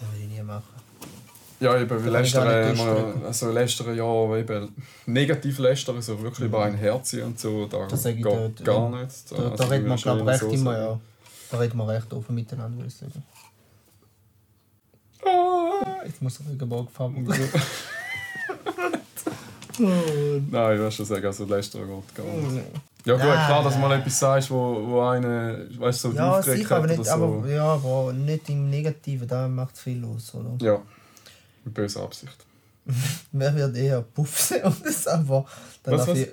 [0.01, 0.63] Das würde ich nie machen.
[1.61, 4.73] Ja, eben, weil gar Lästern, immer, also Lästern, ja, eben,
[5.07, 9.03] negativ Lästern, so wirklich über ein Herz und so, da Das ich geht gar ja.
[9.03, 9.33] nicht.
[9.33, 10.85] Da, Also, da wir, würdest du glaube ich, recht so immer, sagen.
[10.85, 11.01] ja.
[11.51, 13.23] Da reden wir recht offen miteinander, würde ich sagen.
[15.25, 16.05] Ah.
[16.05, 17.15] Jetzt muss ich Regenbogen fahren.
[19.79, 22.65] Nein, ich würde schon sagen, also Lästern geht gar nicht.
[23.05, 23.47] Ja gut, Nein.
[23.47, 26.77] klar, dass du mal etwas sagst, wo, wo eine, weißt du, so Ja, aufgeregt sicher,
[26.77, 27.11] aber nicht, so.
[27.13, 30.57] aber, ja, aber nicht im Negativen, da macht es viel aus, oder?
[30.65, 30.83] Ja,
[31.65, 32.37] mit böser Absicht.
[33.33, 35.47] Wer wird eher puffsen und das aber
[35.85, 36.15] dann Was, was?
[36.19, 36.29] die-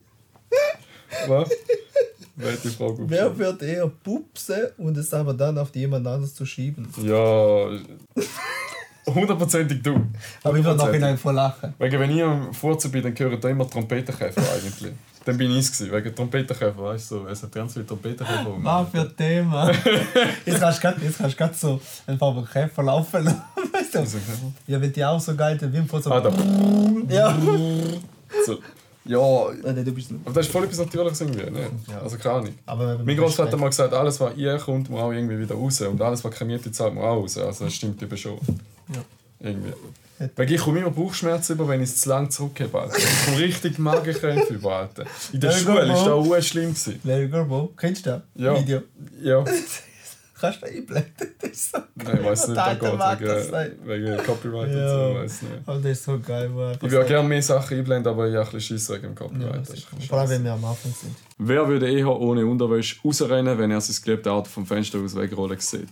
[1.28, 1.50] Was?
[2.36, 3.38] Wer die Wer aufgeschrieben?
[3.38, 6.88] wird eher pupsen und es aber dann auf jemand anderes zu schieben?
[7.00, 7.68] Ja,
[9.06, 9.94] hundertprozentig du.
[9.94, 10.94] Aber ich würde noch Hundertprozentig.
[10.94, 11.74] hinein voll lachen.
[11.78, 14.92] Wegen, wenn ich am Furzen bin, dann hören da immer Trompetenkäfer eigentlich.
[15.24, 18.44] Dann bin ich es gewesen, wegen Trompetenkäfer, weißt du, so, es hat ganz viele Trompetenkäfer.
[18.44, 18.64] rum.
[18.64, 19.70] Was für ein Thema.
[20.44, 23.42] jetzt kannst du gerade so einfach einen Käfer laufen lassen.
[23.72, 24.00] Weißt du?
[24.66, 26.10] Ja, wenn die auch so geil sind, wie im so.
[26.10, 26.30] Ah, da.
[27.08, 27.36] Ja.
[28.44, 28.58] So.
[29.06, 29.18] Ja,
[29.62, 30.24] Nein, du bist nicht.
[30.24, 31.70] aber das ist voll etwas Natürliches irgendwie, ne?
[31.88, 32.00] Ja.
[32.00, 32.54] Also keine Ahnung.
[32.64, 35.80] Aber Mein Großvater hat mal gesagt, alles, was ihr kommt, muss auch irgendwie wieder raus.
[35.82, 37.38] Und alles, was keine Miete zahlt, muss auch raus.
[37.38, 38.38] Also das stimmt eben schon.
[38.94, 39.04] Ja.
[39.40, 39.72] Irgendwie.
[40.36, 42.80] Weil ich komme immer Bauchschmerzen über, wenn ich es zu lang zurückgebe.
[42.80, 42.96] Alter.
[42.96, 45.04] Ich komme richtig Magenkrämpfe über, Alter.
[45.32, 46.74] In der Schule war das auch schlimm.
[47.02, 48.22] Larry Gerbo, kennst du das?
[48.36, 48.58] Ja.
[48.58, 48.82] Video.
[49.22, 49.44] Ja.
[50.40, 51.12] Kannst du da einblenden?
[51.40, 54.88] Das ist so Nein, ich weiß nicht, da geht das wegen, wegen Copyright und Ja.
[54.88, 55.52] so, weiß nicht.
[55.66, 58.46] Aber das ist so geil, Ich würde so- gerne mehr Sachen einblenden, aber ich habe
[58.46, 59.70] ein bisschen Schiss wegen dem Ja, Copyright.
[59.70, 61.14] bisschen Vor allem, wenn wir am Anfang sind.
[61.38, 65.60] Wer würde eher ohne Unterwäsche rausrennen, wenn er sein geliebtes Auto vom Fenster aus wegrollen
[65.60, 65.88] sieht?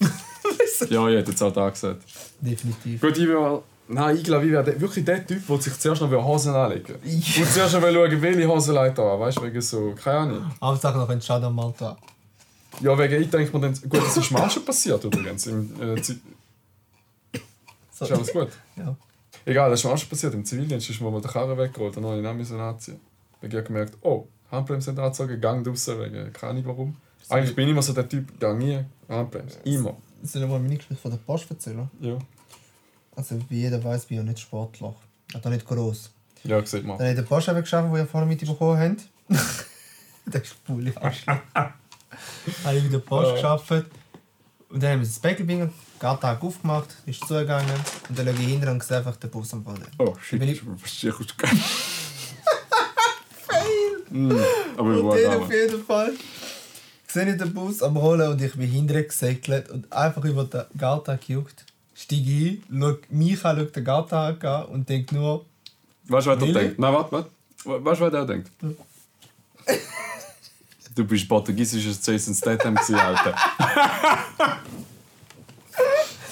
[0.88, 2.02] ja, ich hätte jetzt auch da gesagt.
[2.40, 3.00] Definitiv.
[3.00, 3.58] Gut, ich will.
[3.88, 6.88] Nein, ich glaube, ich wäre der- wirklich der Typ, der sich zuerst noch Hosen anlegen
[6.88, 7.12] will.
[7.12, 7.42] Ja.
[7.42, 9.20] Und zuerst noch schauen, welche Hosen leitet er an.
[9.20, 9.94] Weißt du, wegen so.
[10.02, 10.50] Keine Ahnung.
[10.62, 11.96] Hauptsache noch ein Schaden am Auto.
[12.80, 13.74] Ja, wegen ich denke mir dann.
[13.88, 15.46] Gut, das ist mir auch schon passiert übrigens.
[15.46, 16.20] Im, äh, Zi-
[17.32, 18.48] ist alles gut.
[18.76, 18.96] Ja.
[19.44, 20.34] Egal, das ist mir auch schon passiert.
[20.34, 23.00] Im Zivildienst ist mir mal der Karre weggeholt und dann habe ich nicht mehr anziehen.
[23.40, 26.96] Weil ich habe gemerkt, oh, Handbremse sind angezogen, Gang draussen, wegen keine Ahnung warum.
[27.28, 29.58] Eigentlich bin ich immer so der Typ, der nie Handbremse.
[29.64, 29.96] Immer.
[30.22, 31.88] Soll ich mal meine Geschichte von der Post erzählen?
[32.00, 32.18] Ja.
[33.16, 34.94] Also, wie jeder weiß, bin ich ja nicht Sportler.
[35.32, 36.10] Also nicht groß.
[36.44, 36.98] Ja, sieht man.
[36.98, 39.08] Dann habe ich den Post geschafft, den ihr vorher mitbekommen habt.
[40.26, 40.56] das ist
[40.96, 41.36] Arschloch.
[42.64, 43.34] habe ich wieder Post Ja.
[43.34, 43.70] geschafft.
[44.68, 47.68] Und dann haben wir das Bäckelbinger, Gartag aufgemacht, ist zugegangen.
[48.08, 49.84] Und dann schaue ich hinten und sehe einfach den Bus am Boden.
[49.98, 51.26] Oh, shit, Bin ich ich- verstehe aus
[54.12, 54.32] Mm,
[54.76, 56.12] aber ich war den auf jeden Fall
[57.06, 60.64] sehe ich den Bus am Rollen und ich bin hinten gesäckelt und einfach über den
[60.76, 61.64] Gartag gejuckt.
[61.94, 65.44] Steige ein, schau mich an, schau den Gartag an und denke nur,
[66.08, 66.78] Weißt du, was er denkt?
[66.78, 67.30] Nein, warte, warte.
[67.84, 68.50] Weißt du, was er denkt?
[71.00, 73.34] Du bist portugiesisches Jason Statham, gewesen, Alter.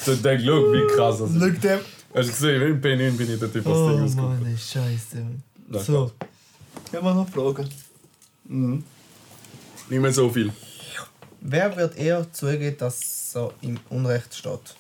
[0.05, 1.41] du denkst, schau, wie krass das ist.
[1.41, 1.81] schau dem.
[2.15, 4.29] Hast du gesehen, im P9 bin ich der Typ, was Oh Ding ausguckt.
[4.29, 5.25] Mann, ey, Scheiße.
[5.71, 6.13] Ja, So.
[6.87, 7.67] Ich habe noch Fragen.
[8.45, 8.85] Nicht
[9.89, 10.53] mehr so viel.
[11.41, 14.75] Wer wird eher zugeben, dass er im Unrecht steht?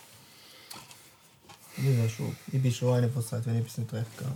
[1.78, 4.18] Ich bin ja schon, ich bin schon einer, der sagt, wenn ich etwas nicht recht
[4.18, 4.28] gehe.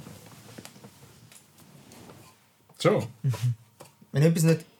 [2.81, 3.07] Schon.
[4.13, 4.72] Wenn ich etwas nicht.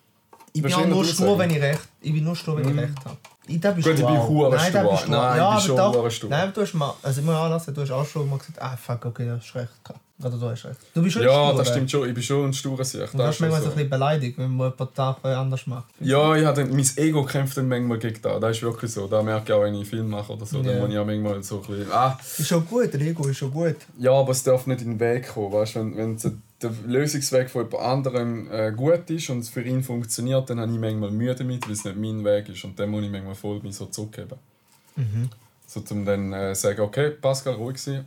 [0.53, 1.81] Ich bin auch du nur du stur, wenn ich recht.
[2.01, 3.17] Ich bin nur stur, wenn ich recht habe.
[3.47, 4.91] Ich, da bist Gut, du ich bin hure Nein, da stur.
[4.93, 5.33] bist du Nein, auch.
[5.33, 6.31] ich ja, bin schon hure stur.
[6.31, 8.63] Nein, du hast mal, also ich muss auch lassen, du hast auch schon mal gesagt,
[8.63, 10.01] ah fuck, okay, du hast recht gehabt.
[10.25, 10.77] Oder du hast recht.
[10.95, 12.09] Du bist schon Ja, stur, das stimmt schon.
[12.09, 13.13] Ich bin schon ein sturer Sicht.
[13.13, 15.87] Du hast manchmal so ein bisschen beleidigt, wenn man jemand Sachen anders macht.
[15.99, 18.41] Ja, ich hatte, mein Ego kämpft dann manchmal gegen das.
[18.41, 19.09] Das ist wirklich so.
[19.09, 20.59] Da merke ich auch, wenn ich Film mache oder so.
[20.59, 20.63] Ja.
[20.75, 23.39] Dann muss ich auch manchmal so ein bisschen, ah, Ist schon gut, der Ego ist
[23.39, 23.77] schon gut.
[23.99, 25.53] Ja, aber es darf nicht in den Weg kommen.
[25.53, 25.75] Weißt?
[25.75, 26.31] Wenn, wenn so
[26.63, 30.73] der Lösungsweg von jemand anderem äh, gut ist und es für ihn funktioniert, dann habe
[30.73, 32.65] ich manchmal Mühe damit, weil es nicht mein Weg ist.
[32.65, 34.39] Und dann muss ich manchmal voll mich so zurückgeben.
[34.97, 35.29] Mhm.
[35.67, 38.05] So zum dann äh, sagen, okay, Pascal, ruhig sein.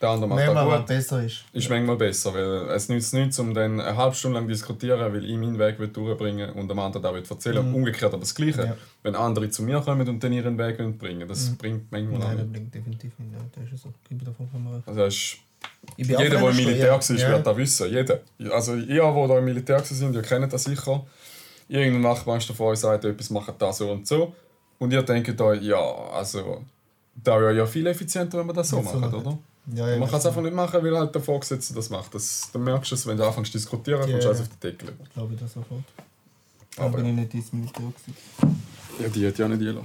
[0.00, 0.86] Der andere macht Manchmal, das gut.
[0.86, 1.44] besser ist.
[1.52, 5.24] Ist manchmal besser, weil es nützt nichts, um dann eine halbe Stunde lang diskutieren, weil
[5.24, 7.74] ich meinen Weg will durchbringen und dem anderen das erzählen Mhm.
[7.74, 8.64] Umgekehrt aber das Gleiche.
[8.64, 8.76] Ja.
[9.02, 12.36] Wenn andere zu mir kommen und dann ihren Weg bringen das bringt manchmal auch Nein,
[12.36, 12.52] das nicht.
[12.52, 13.32] bringt definitiv nicht.
[13.56, 13.92] Das ist so.
[14.08, 14.82] Gib mir davon von mir.
[14.86, 15.47] Also, das ist Ich bin auch
[15.96, 17.28] Jeder, der im Militär war, Ja.
[17.30, 17.90] wird das wissen.
[17.90, 18.20] Jeder.
[18.50, 21.04] Also, ihr, die da im Militär sind, ihr kennt das sicher.
[21.68, 24.34] Irgendein Wachmeister von euch sagt, etwas macht das so und so.
[24.78, 25.78] Und ihr denkt euch, ja,
[26.12, 26.64] also,
[27.16, 29.38] da wäre ja viel effizienter, wenn wir das so Wenn wir so oder?
[29.74, 32.14] Ja, ja, man kann es einfach nicht machen, weil halt der Vorgesetzte das macht.
[32.14, 34.28] Das, dann merkst du es, wenn du anfängst zu diskutieren, kommst du Ja.
[34.28, 34.94] alles auf den Deckel.
[35.12, 35.82] glaube ich das sofort.
[36.76, 38.62] Aber Aber- bin ich nicht ins Militär gewesen.
[39.00, 39.84] Ja, die hat ja nicht jeder.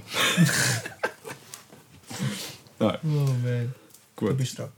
[2.78, 3.74] Nein, Oh man.
[4.16, 4.36] Du gut.
[4.36, 4.68] bist dran.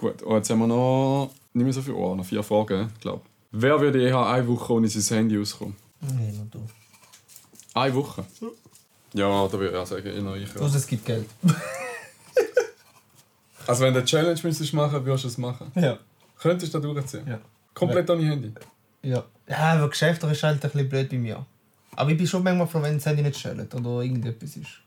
[0.00, 0.22] Gut.
[0.22, 3.22] Und jetzt haben wir noch nicht mehr so viel Ohr, noch vier Fragen, glaube
[3.52, 5.76] Wer würde eher eine Woche ohne sein Handy auskommen?
[6.00, 6.66] Nee, nur du.
[7.74, 8.24] Eine Woche?
[9.12, 10.48] Ja, da würde ich auch sagen, eher ich.
[10.48, 10.54] Ja.
[10.54, 11.28] Plus es gibt Geld.
[13.66, 15.70] Also wenn du eine Challenge müsstest machen, würdest du es machen?
[15.76, 15.96] Ja.
[16.40, 17.24] Könntest du da durchziehen?
[17.24, 17.38] Ja.
[17.72, 18.52] Komplett ohne Handy?
[19.02, 19.22] Ja.
[19.46, 21.46] Ja, aber geschäftlich ist halt ein bisschen blöd bei mir.
[21.94, 24.80] Aber ich bin schon manchmal froh, wenn das Handy nicht stellt oder irgendetwas ist.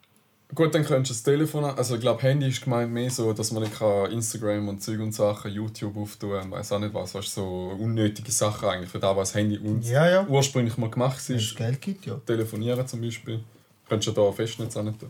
[0.53, 1.63] Gut, dann könntest du das Telefon...
[1.65, 4.99] Also ich glaube, Handy ist gemeint mehr so, dass man nicht kann Instagram und Zeug
[4.99, 7.15] und Sachen, YouTube auftun, weiß auch nicht was.
[7.15, 10.27] Weißt, so unnötige Sachen eigentlich, für das, was das Handy uns Ja, ja.
[10.27, 11.55] ursprünglich mal gemacht ist.
[11.55, 12.15] Geld gibt, ja.
[12.25, 13.43] Telefonieren zum Beispiel.
[13.87, 15.09] Könntest du da Festnetz auch nicht tun.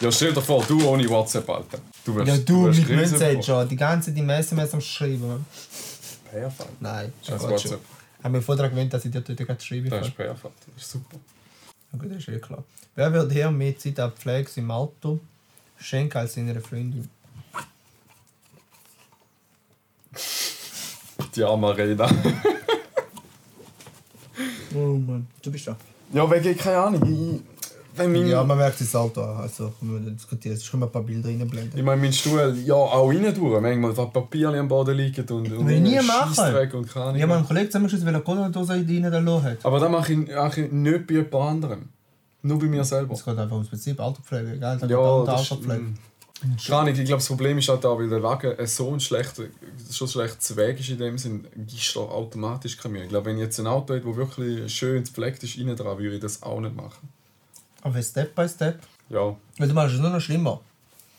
[0.00, 1.78] Ja, stell dir vor, du ohne WhatsApp, Alter.
[2.04, 3.42] Du wirst, Ja, du wirst mit bekommen.
[3.42, 3.68] schon.
[3.68, 5.44] Die ganze die SMS am Schreiben.
[6.30, 6.70] Perfekt.
[6.80, 7.42] Nein, Quatsch.
[7.42, 7.80] WhatsApp.
[8.18, 9.90] Ich habe mir vorher gewöhnt, dass ich dir dort gerade schreibe.
[9.90, 10.54] Das Ja, ist perfekt.
[10.74, 11.16] Das ist super.
[11.98, 12.64] Gut, das ist eh klar.
[12.94, 15.20] Wer würde hier mehr Zeit an Pflege im Auto
[15.78, 17.08] schenken als seiner Freundin?
[21.34, 21.74] Die arme.
[24.74, 25.76] Oh Mann, du bist da.
[26.12, 27.02] ja, wegen, keine Ahnung.
[27.04, 27.59] Ich,
[28.00, 29.36] wenn mein, Ja, man merkt das Auto an.
[29.38, 30.56] Also, können wir diskutieren.
[30.56, 31.78] Es können wir ein paar Bilder reinblenden.
[31.78, 33.60] Ich meine, mein Stuhl, ja, auch rein durch.
[33.60, 36.54] Manchmal wo Papier am Boden liegen und, und Will ich nie machen.
[36.72, 37.16] Und keine.
[37.16, 39.58] Ich habe einen Kollegen zusammengeschossen, weil er Cola-Dose in die rein hat.
[39.64, 41.88] Aber das mache ich, mache ich nicht bei jemand anderem.
[42.42, 43.14] Nur bei mir selber.
[43.14, 44.78] Es geht einfach ums Prinzip Autopflege, egal.
[44.78, 45.80] Da Ja, das ist, Autopflege.
[45.82, 45.94] mm.
[46.70, 49.42] Ahnung, ich glaube, das Problem ist halt da, weil der Wagen so ein schlechter,
[49.90, 51.46] schon schlechtes Weg ist in dem Sinn,
[51.94, 53.02] du automatisch keine Mühe.
[53.02, 55.98] Ich glaube, wenn ich jetzt ein Auto hätte, das wirklich schön gepflegt ist, innen dran,
[55.98, 57.10] würde ich das auch nicht machen.
[57.82, 58.78] Aber Step by Step.
[59.08, 60.60] Ja, Weil du machst es nur noch schlimmer.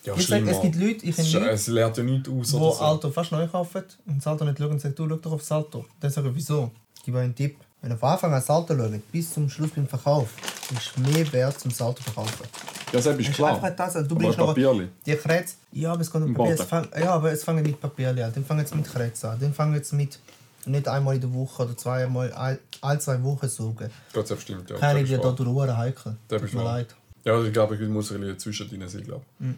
[0.06, 2.36] ja ich sag, es gibt Leute, ich es, kenne Leute, es lernt ja nichts aus
[2.48, 2.60] die so.
[2.80, 5.52] Auto fast neu kaufen und das Auto nicht schauen und sagen, du schau doch aufs
[5.52, 5.86] Auto.
[6.00, 6.72] Dann sage ich, wieso?
[6.98, 7.58] Ich gebe euch einen Tipp.
[7.82, 10.30] Wenn ihr von Anfang an das Auto schaut, bis zum Schluss beim Verkauf,
[10.72, 12.46] ist mehr wert, um das Auto zu verkaufen.
[12.94, 13.56] Ja, das ist klar.
[13.56, 14.88] einfach das, du bringst aber Papierli.
[15.06, 16.54] die Kretz, ja, aber es um Im Papier.
[16.54, 18.32] Es fang, ja, aber es fangen mit Papierli an.
[18.34, 19.40] Dann fangen jetzt mit Kretz an.
[19.40, 20.20] Dann fangen jetzt mit
[20.66, 23.90] nicht einmal in der Woche oder zweimal, all, all zwei Wochen suchen.
[24.14, 24.76] Gott sei Dank stimmt, ja.
[24.76, 25.24] Ist Idee, wahr.
[25.24, 26.16] da durch Uhren heikel.
[26.28, 26.96] Tut mir leid.
[27.24, 29.56] Ja, ich glaube, ich muss ein bisschen zwischendrin sein, glaube Mhm.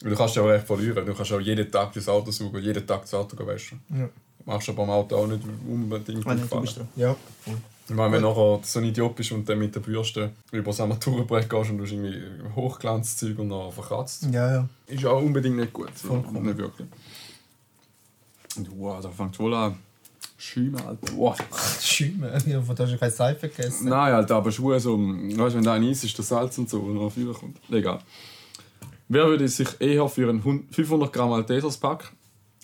[0.00, 1.04] Weil Du kannst ja auch recht verlieren.
[1.04, 3.80] Du kannst auch jeden Tag das Auto suchen, jeden Tag das Auto waschen.
[3.90, 4.08] Ja.
[4.44, 6.62] Machst du beim Auto auch nicht unbedingt nein, du auffallen.
[6.62, 6.88] bist dran.
[6.94, 7.16] Ja.
[7.88, 10.66] Ich meine, wenn du nachher so ein Idiot bist und dann mit der Bürste über
[10.70, 12.20] das Armaturenbrett gehst und du hast irgendwie
[12.54, 14.68] Hochglanzzeug und dann verkratzt Ja, ja.
[14.86, 15.90] ist auch unbedingt nicht gut.
[15.90, 16.46] Vollkommen.
[16.46, 16.86] Nicht wirklich.
[18.56, 19.78] Und wow, da fängt wohl an.
[20.40, 21.16] Schäumen, Alter.
[21.16, 21.36] Wow.
[21.80, 22.32] Schäume.
[22.46, 23.88] Ja, da hast du keine Seife gegessen.
[23.88, 26.70] Nein, Alter, aber Schuhe so, weißt du, wenn da ein Eis ist, der Salz und
[26.70, 27.58] so, und noch viel kommt.
[27.68, 27.98] Egal.
[29.08, 32.12] Wer würde sich eher für einen 100 500 Gramm Maltesers Pack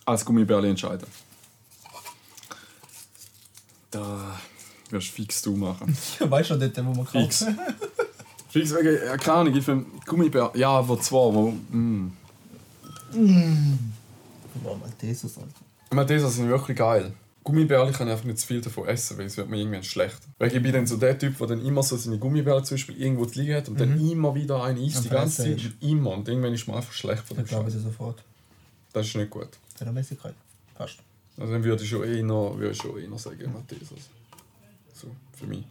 [0.04, 1.08] als Gummibärli entscheiden?
[3.90, 4.38] Da
[4.90, 5.96] wirst fix du machen.
[6.20, 7.12] Ja, weißt du dort, wo man kauft?
[7.14, 7.46] Fix.
[8.50, 12.12] fix wegen, ja, keine Ahnung, ich finde Gummibär, ja, aber zwei, wo, mm.
[14.62, 15.50] Boah, Maltesers, Alter.
[15.90, 17.12] Malteser sind wirklich geil.
[17.44, 20.18] Gummibärli kann ich einfach nicht zu viel davon essen, weil es wird mir irgendwann schlecht.
[20.38, 23.00] Weil ich bin dann so der Typ, der dann immer so seine Gummibärli zum Beispiel
[23.00, 25.60] irgendwo zu liegen hat und dann immer wieder eine isst, die ganze Zeit.
[25.80, 26.12] Immer.
[26.12, 27.82] Und irgendwann ist mir einfach schlecht von Das dem glaube ich Scheiß.
[27.82, 28.22] dir sofort.
[28.94, 29.48] Das ist nicht gut.
[29.80, 30.34] Regelmäßigkeit.
[30.74, 30.98] Passt.
[31.36, 34.08] Also dann würde ich schon eher, würde ich schon eher sagen, Maltesers.
[34.94, 35.64] So, für mich.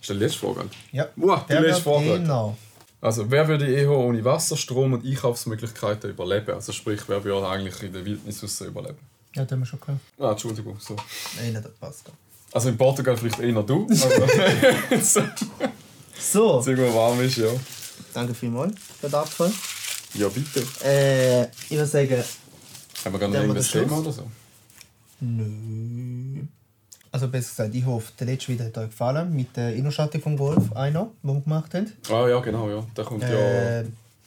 [0.00, 0.68] Ist die letzte Frage?
[0.92, 1.08] Ja.
[1.16, 2.18] Wow, die Der letzte Frage.
[2.18, 2.56] Genau.
[3.00, 6.50] Also, wer würde eher ohne Wasser, Strom und Einkaufsmöglichkeiten überleben?
[6.54, 8.98] Also sprich, wer würde eigentlich in der Wildnis überleben?
[9.34, 10.00] Ja, das haben wir schon gehört.
[10.18, 10.96] Ah, Entschuldigung, so.
[11.36, 12.04] Nein, nicht das passt.
[12.52, 15.22] Also in Portugal vielleicht eher du, aber so,
[16.18, 17.48] So, mal warm ist, ja.
[18.12, 19.52] danke vielmals für den Abfall.
[20.14, 20.66] Ja, bitte.
[20.84, 22.24] Äh, ich würde sagen,
[23.04, 24.26] Haben wir gar noch mal den Thema oder so?
[25.20, 26.42] nö.
[27.12, 30.36] Also besser gesagt, ich hoffe, der letzte Video hat euch gefallen mit der Innenschaltung vom
[30.36, 31.92] Golf, einer, den wir gemacht haben.
[32.08, 32.86] Ah ja, genau, ja.
[32.96, 33.28] Der kommt ja
[33.80, 33.84] Äh,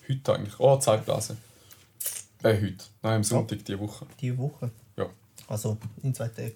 [0.09, 0.59] heute eigentlich.
[0.59, 1.37] Oh, Zeitblase.
[2.43, 2.83] Äh, heute.
[3.01, 4.05] Nein, am Sonntag, diese Woche.
[4.19, 4.69] diese Woche.
[5.47, 5.51] Ja.
[5.51, 6.53] Also in zwei Tagen.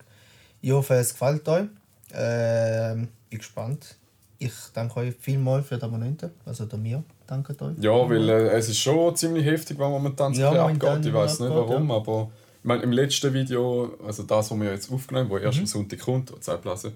[0.61, 1.65] Ich hoffe, es gefällt euch.
[2.13, 3.95] Ähm, bin gespannt.
[4.39, 6.31] Ich danke euch vielmals für die Abonnenten.
[6.45, 7.75] Also der mir danke euch.
[7.79, 11.07] Ja, weil äh, es ist schon ziemlich heftig, was momentan so Ja, momentan abgeht.
[11.07, 12.29] Ich weiß nicht warum, aber
[12.59, 15.47] ich meine, im letzten Video, also das, was wir jetzt aufgenommen haben, das Mhm.
[15.47, 16.93] erst am Sonntag kommt, Zeitblase,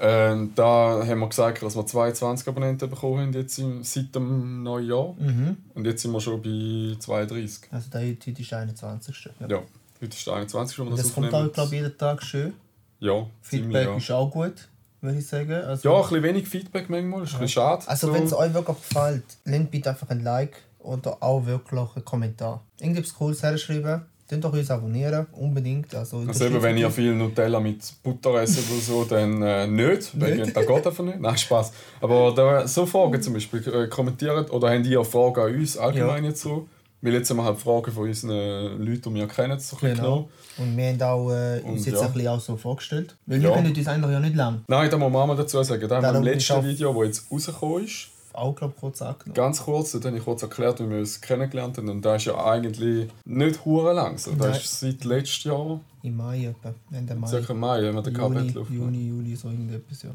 [0.00, 4.62] äh, da haben wir gesagt, dass wir 22 Abonnenten bekommen haben jetzt im, seit dem
[4.62, 5.14] neuen Jahr.
[5.18, 5.56] Mhm.
[5.74, 7.68] Und jetzt sind wir schon bei 32.
[7.70, 9.28] Also der heute ist der 21.
[9.40, 9.46] Ja.
[9.48, 9.62] Ja,
[10.00, 10.78] heute ist der 21.
[10.78, 11.48] wo wir Und das kommt aufnehmen.
[11.48, 12.54] auch, glaube ich, jeden Tag schön.
[13.00, 13.96] Ja, ziemlich, Feedback ja.
[13.96, 14.54] ist auch gut,
[15.00, 15.52] würde ich sagen.
[15.52, 17.84] Also, Ja, ein bisschen wenig Feedback manchmal, ist ein bisschen schade.
[17.86, 18.14] also so.
[18.14, 22.62] wenn es euch wirklich gefällt, lasst bitte einfach ein Like oder auch wirklich einen Kommentar.
[22.80, 24.02] Irgendetwas Cooles herschreiben.
[24.26, 25.94] Könnt doch uns abonnieren, unbedingt.
[25.94, 30.18] Also, Also eben, wenn ihr viel Nutella mit Butter esst oder so, dann äh, nicht,
[30.18, 31.20] wegen das geht einfach nicht.
[31.20, 31.72] Nein, Spaß.
[32.00, 36.24] Aber da, so Fragen zum Beispiel, äh, kommentiert oder habt ihr Fragen an uns allgemein
[36.24, 36.66] jetzt so?
[37.04, 39.94] Weil jetzt haben wir halt Fragen von unseren Leuten, die wir kennen, so Genau.
[39.94, 40.24] genommen.
[40.56, 42.06] Und wir haben auch, äh, uns Und jetzt ja.
[42.06, 43.14] ein bisschen auch so vorgestellt.
[43.26, 43.50] Weil Ja.
[43.50, 44.62] wir kennen uns eigentlich ja nicht lang.
[44.68, 45.86] Nein, da muss man mal dazu sagen.
[45.86, 49.34] Da haben wir im letzten Video, das jetzt rausgekommen ist, Auch, glaube ich, kurz angenommen.
[49.34, 51.88] ganz kurz, da habe ich kurz erklärt, wie wir uns kennengelernt haben.
[51.90, 54.16] Und da ist ja eigentlich nicht hure lang.
[54.18, 54.30] So.
[54.32, 54.56] Das Nein.
[54.56, 56.74] ist seit letztem Jahr, Im Mai etwa.
[56.90, 57.26] Ende Mai.
[57.28, 58.74] circa Mai, wenn wir den Juni, Kabel laufen.
[58.74, 60.10] Juni, Juli, so irgendetwas, ja.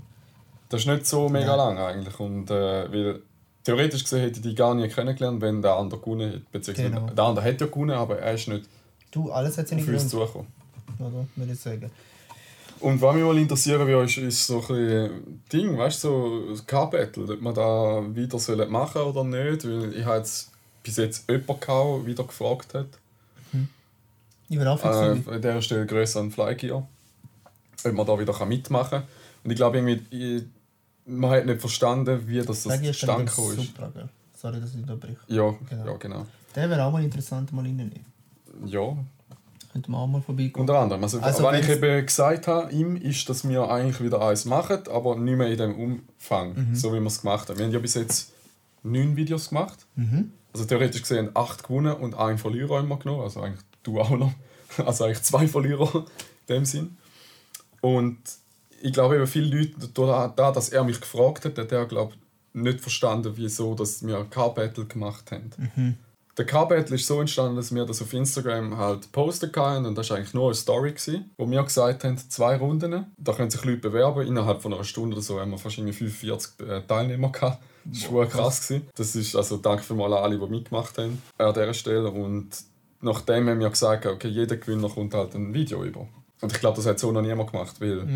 [0.70, 1.76] Das ist nicht so mega Nein.
[1.76, 2.20] lang eigentlich.
[2.20, 3.22] Und, äh, weil
[3.64, 6.46] theoretisch gesehen hätte ich die gar nie kennengelernt, wenn der andere gewonnen hätte.
[6.52, 7.10] Beziehungsweise Genau.
[7.10, 8.66] der andere hätte ja gewonnen, aber er ist nicht
[9.12, 10.48] Du, alles hat seine auf uns zugekommen.
[11.00, 11.26] oder?
[11.36, 11.90] Würde ich sagen.
[12.80, 16.50] Und was mich mal interessieren würde, ist, ist so ein bisschen Ding, weißt du, so
[16.52, 19.66] das K-Battle, ob man da wieder sollen machen oder nicht.
[19.68, 20.52] Weil ich habe jetzt
[20.84, 21.68] bis jetzt jemanden gehabt,
[22.00, 22.88] der wieder gefragt hat.
[24.52, 26.88] Ich bin auch Äh, an dieser Stelle grösser an Flygear.
[27.84, 29.04] Ob man da wieder mitmachen kann.
[29.44, 30.48] Und ich glaube, irgendwie,
[31.10, 33.68] man hat nicht verstanden, wie das, das zustande gekommen ist.
[33.68, 34.10] Supra, gell?
[34.36, 35.18] Sorry, dass ich unterbreche.
[35.28, 35.86] Ja, Genau.
[35.86, 36.26] ja, genau.
[36.56, 38.06] Der wäre auch mal interessant, mal reinnehmen.
[38.66, 38.96] Ja,
[39.72, 40.68] Könnte man auch mal vorbeikommen.
[40.68, 41.04] unter anderem.
[41.04, 44.80] Also, Also was ich eben gesagt habe, ihm ist, dass wir eigentlich wieder eins machen,
[44.92, 46.76] aber nicht mehr in dem Umfang, Mhm.
[46.76, 47.58] so wie wir es gemacht haben.
[47.60, 48.32] Wir haben ja bis jetzt
[48.82, 49.86] neun Videos gemacht.
[49.96, 50.32] Mhm.
[50.54, 53.22] Also theoretisch gesehen acht gewonnen und einen Verlierer immer genommen.
[53.22, 54.32] Also eigentlich du auch noch.
[54.86, 56.06] Also eigentlich zwei Verlierer
[56.48, 56.98] in dem Sinn.
[57.82, 58.18] Und
[58.82, 62.14] ich glaube eben viele Leute, da, da dass er mich gefragt hat, hat er glaube
[62.54, 65.52] nicht verstanden, wieso dass wir ein Car-Battle gemacht haben.
[65.76, 65.98] Mhm.
[66.38, 70.10] Der Car-Battle ist so entstanden, dass wir das auf Instagram halt postet haben und das
[70.10, 73.66] war eigentlich nur eine Story, gewesen, wo wir gesagt haben, zwei Runden, da können sich
[73.66, 74.26] Leute bewerben.
[74.26, 77.62] Innerhalb von einer Stunde oder so haben wir wahrscheinlich 45 äh, Teilnehmer gehabt.
[77.84, 78.68] Das war krass.
[78.68, 78.88] Gewesen.
[78.96, 82.10] Das ist also danke für mal an alle, die mitgemacht haben an dieser Stelle.
[82.10, 82.50] Und
[83.02, 86.08] nachdem haben wir gesagt, okay, jeder Gewinner kommt halt ein Video über.
[86.42, 88.08] Und ich glaube, das hat so noch niemand gemacht, weil Vor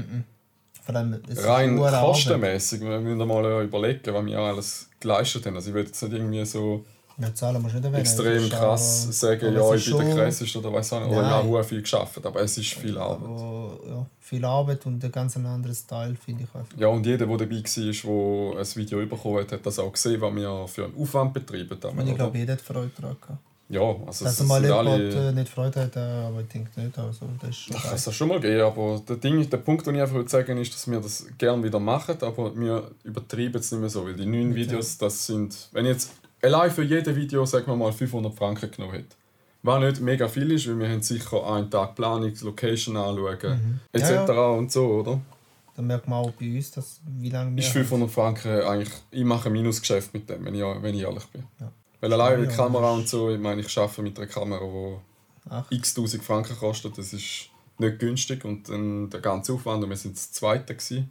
[0.90, 5.56] allem, es ist rein kostenmäßig, wir müssen mal überlegen, was wir alles geleistet haben.
[5.56, 6.84] Also ich will jetzt nicht irgendwie so
[7.18, 8.02] Ja, Zahlen musst nicht erwähnen.
[8.02, 11.12] extrem krass aber- sagen, aber ja, ich bin der krasseste oder weiß auch nicht.
[11.18, 13.28] Oder ja, sehr viel geschafft, aber es ist viel Arbeit.
[13.30, 16.76] Aber, ja, viel Arbeit und ein ganz anderes Style, finde ich einfach.
[16.78, 20.20] Ja, und jeder, der dabei war, der ein Video bekommen hat, hat das auch gesehen,
[20.22, 22.00] was wir für einen Aufwand betrieben haben.
[22.00, 23.40] Und ich glaube, jeder hat Freude daran gehabt.
[23.74, 25.30] Ja, also sind jemand alle...
[25.30, 26.98] äh, nicht Freude hat, äh, aber ich denke nicht.
[26.98, 29.96] Also, das ist schon es das schon mal geben, aber der, Ding, der Punkt, den
[29.96, 33.82] ich einfach sagen ist, dass wir das gerne wieder machen, aber wir übertreiben es nicht
[33.82, 36.12] mehr so, weil die neuen Videos, das sind, wenn ich jetzt
[36.42, 39.16] allein für jedes Video, sagen wir mal, 500 Franken genommen hätte,
[39.64, 44.10] was nicht mega viel ist, weil wir haben sicher einen Tag Planung, Location anschauen, etc.
[44.10, 44.36] Mhm.
[44.36, 45.22] Ja, und so, oder?
[45.76, 47.64] Dann merkt man auch bei uns, dass, wie lange wir...
[47.64, 51.26] Ist 500 Franken eigentlich, ich mache ein Minusgeschäft mit dem, wenn ich, wenn ich ehrlich
[51.28, 51.44] bin.
[51.60, 51.72] Ja.
[52.04, 55.02] Weil allein die Ja, Kamera das und so, ich meine, ich arbeite mit einer Kamera,
[55.72, 57.48] die x tausend Franken kostet, das ist
[57.78, 61.10] nicht günstig und dann der ganze Aufwand, und wir sind das Zweite gewesen,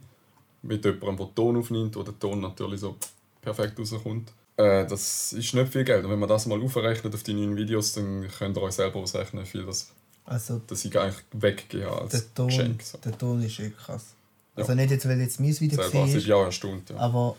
[0.61, 2.95] mit jemandem, der Ton aufnimmt, wo der Ton natürlich so
[3.41, 4.31] perfekt rauskommt.
[4.55, 7.55] Äh, das ist nicht viel Geld und wenn man das mal aufrechnet auf die neuen
[7.55, 9.89] Videos, dann könnt ihr euch selber ausrechnen, wie viel das,
[10.25, 12.83] also das ich eigentlich weggegeben habe als der Ton, Geschenk.
[12.83, 12.99] So.
[12.99, 14.13] der Ton ist echt krass.
[14.55, 14.61] Ja.
[14.61, 16.91] Also nicht jetzt, weil jetzt mein Video Selber, war, bin auch erstaunt.
[16.91, 16.97] Ja.
[16.97, 17.35] aber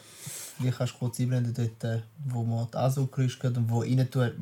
[0.58, 4.08] vielleicht kannst du kurz einblenden, dort, äh, wo man die Ansuchgerüste geht und wo rein
[4.10, 4.32] tut.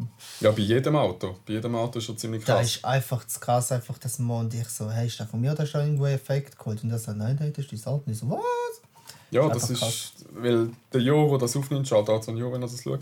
[0.40, 1.36] ja, bei jedem Auto.
[1.46, 2.66] Bei jedem Auto ist schon ziemlich Da krass.
[2.76, 5.54] ist einfach das krass, einfach, dass man und ich so, hey, ist das von mir
[5.56, 6.82] hast du irgendwo Effekt geholt?
[6.84, 8.10] Und er sagt, nein, nein, das ist dein Alten.
[8.10, 8.40] Ich so, was?
[9.30, 12.52] Ja, Das das ist ist, weil der Jo, der das aufnimmt, schaut auch an Jo,
[12.52, 13.00] wenn er das schaut.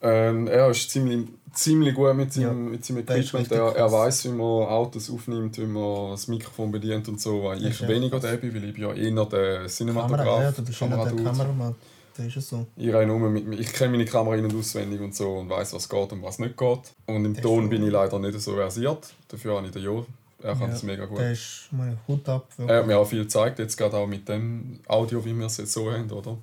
[0.00, 3.52] Ähm, er ist ziemlich, ziemlich gut mit seinem, Ja, mit seinem der ist Equipment.
[3.52, 7.44] Er, er weiß, wie man Autos aufnimmt, wie man das Mikrofon bedient und so.
[7.44, 10.42] Weil ich ist weniger der bin, weil ich bin ja eher der Kamera, Cinematograf.
[10.42, 11.24] ja, du bist einer der Kameradude.
[11.24, 11.74] Kameramann.
[12.18, 12.66] Das ist es so.
[12.76, 15.48] Ich, rein nur mit, mir- ich kenne meine Kamera in- und auswendig und so und
[15.48, 16.80] weiß, was geht und was nicht geht.
[17.06, 19.14] Und im Das Ton bin ich leider nicht so versiert.
[19.28, 20.04] Dafür habe ich den Jo.
[20.42, 21.18] Er kann Ja, das mega gut.
[21.18, 22.46] Der ist meine Hut ab.
[22.58, 22.86] Er hat Wirklich.
[22.86, 25.90] mir auch viel gezeigt, jetzt gerade auch mit dem Audio, wie wir es jetzt so
[25.92, 26.36] haben, oder?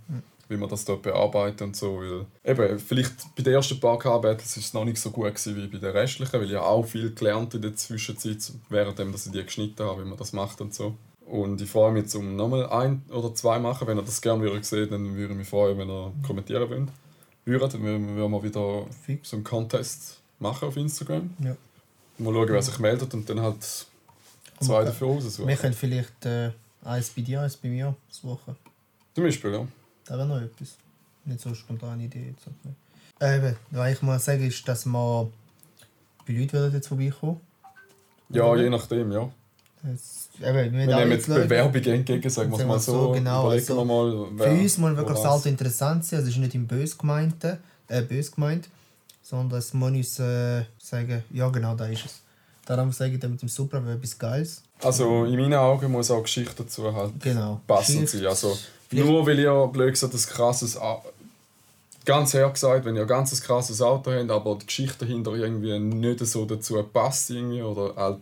[0.48, 2.00] Wie wir das dort bearbeiten und so.
[2.00, 5.56] Weil, eben, vielleicht bei den ersten paar K-Battles war es noch nicht so gut gewesen
[5.56, 9.32] wie bei den restlichen, weil ich auch viel gelernt in der Zwischenzeit, währenddem dass ich
[9.32, 10.96] die geschnitten habe, wie man das macht und so.
[11.26, 13.88] Und ich freue mich um nochmal ein oder zwei machen.
[13.88, 16.90] Wenn ihr das gerne würdet sehen, dann würde ich mich freuen, wenn ihr kommentieren wollt.
[17.46, 18.86] Würdet, dann würden wir wieder
[19.24, 21.30] so einen Contest machen auf Instagram.
[21.40, 21.56] Ja.
[22.18, 23.62] Mal schauen, wer sich meldet und dann halt
[24.60, 24.86] zwei Okay.
[24.86, 25.48] dafür raussuchen.
[25.48, 26.52] Wir können vielleicht äh,
[26.84, 28.56] eins bei dir, eins bei mir suchen.
[29.14, 29.68] Zum Beispiel, ja.
[30.06, 30.78] Das wäre noch etwas.
[31.26, 32.28] Nicht so eine spontane Idee.
[32.36, 32.48] Jetzt.
[33.20, 35.30] Äh, Eben, was ich mal sagen ist, dass wir
[36.28, 37.40] bei Leuten jetzt vorbeikommen.
[38.30, 39.30] Ja, je nachdem, ja.
[39.92, 42.92] Das, eben, wir nehmen jetzt Bewerbungen entgegen, sagen wir es Sagen mal wir so.
[43.08, 45.26] so, genau, also mal, Für uns muss wirklich das.
[45.26, 46.18] Alter interessant sein.
[46.20, 48.70] Also es ist nicht im Bös gemeint, äh, bös gemeint
[49.22, 52.22] sondern es muss uns äh, sagen, ja genau, da ist es.
[52.68, 54.62] Darum sage ich dann mit dem Supra etwas Geiles.
[54.84, 57.60] Also in meinen Augen muss auch Geschichte dazu halt Genau.
[57.66, 58.26] passend sein.
[58.28, 58.56] Also
[58.88, 60.78] Vielleicht- nur weil ihr blöd gesagt das krasses
[62.06, 65.80] ganz ehrlich gesagt, wenn ihr ein ganz krasses Auto habt, aber die Geschichte dahinter irgendwie
[65.80, 68.20] nicht so dazu passt irgendwie, oder halt,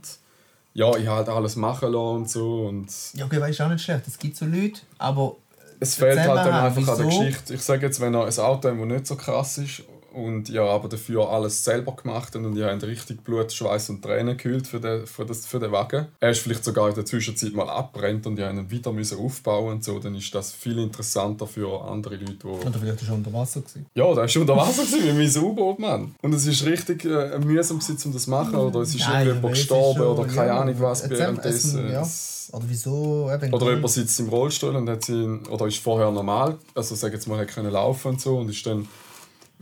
[0.73, 3.83] ja, ich halt alles machen lassen und so und Ja, okay, weißt du auch nicht
[3.83, 4.07] schlecht.
[4.07, 5.35] Es gibt so Leute, aber.
[5.79, 7.05] es fehlt halt dann einfach an der?
[7.05, 7.53] Geschichte.
[7.53, 9.83] Ich sage jetzt, wenn ihr ein Auto habt, das nicht so krass ist
[10.13, 14.37] und ihr aber dafür alles selber gemacht und ihr habt richtig Blut, Schweiß und Tränen
[14.37, 17.53] gekühlt für den, für, das, für den Wagen, er ist vielleicht sogar in der Zwischenzeit
[17.53, 20.77] mal abbrennt und ihr habt ihn wieder müssen aufbauen und so, dann ist das viel
[20.79, 23.61] interessanter für andere Leute, die Oder vielleicht ist er unter Wasser.
[23.61, 23.85] Gewesen.
[23.95, 26.15] Ja, der war unter Wasser gewesen, wie mein U-Boot, Mann.
[26.21, 28.55] Und es ist richtig äh, mühsam, gewesen, um das zu machen.
[28.55, 31.89] Oder es ist Nein, irgendjemand ist gestorben schon- oder keine ja, Ahnung was währenddessen.
[31.91, 32.01] ja.
[32.01, 33.29] Es- Oder wieso?
[33.33, 37.13] Eben, Oder jemand sitzt im Rollstuhl und hat sie, oder ist vorher normal, also sag
[37.13, 38.87] jetzt mal, hat können laufen und so und ist dann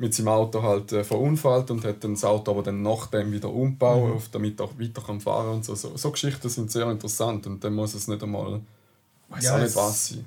[0.01, 3.49] mit seinem Auto halt äh, verunfallt und hat dann das Auto aber dann nachdem wieder
[3.49, 4.21] umgebaut, Mhm.
[4.31, 5.75] damit er auch weiter kann fahren und so.
[5.75, 5.95] so.
[5.95, 8.61] So Geschichten sind sehr interessant und dann muss es nicht einmal,
[9.31, 10.25] weiß Ja, auch nicht es- was sein.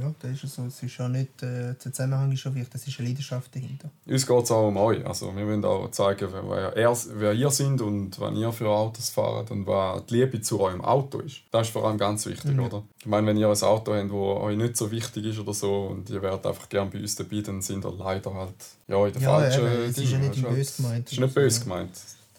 [0.00, 0.62] Ja, das ist so.
[0.64, 3.90] Es ist ja nicht, äh, der Zusammenhang ist schon wichtig, das ist eine Leidenschaft dahinter.
[4.06, 5.06] Uns geht es auch um euch.
[5.06, 8.68] Also wir wollen auch zeigen, wer, wer, er, wer ihr seid und was ihr für
[8.68, 11.36] Autos fahrt und was die Liebe zu eurem Auto ist.
[11.50, 12.60] Das ist vor allem ganz wichtig, Mhm.
[12.64, 12.82] oder?
[13.00, 15.86] Ich meine, wenn ihr ein Auto habt, das euch nicht so wichtig ist oder so
[15.86, 18.54] und ihr wärt einfach gerne bei uns dabei, dann sind ihr leider halt
[18.88, 21.34] ja, in der Ja, falschen eben, es ist ja nicht böse gemeint Es ist nicht
[21.34, 21.90] böse gemeint.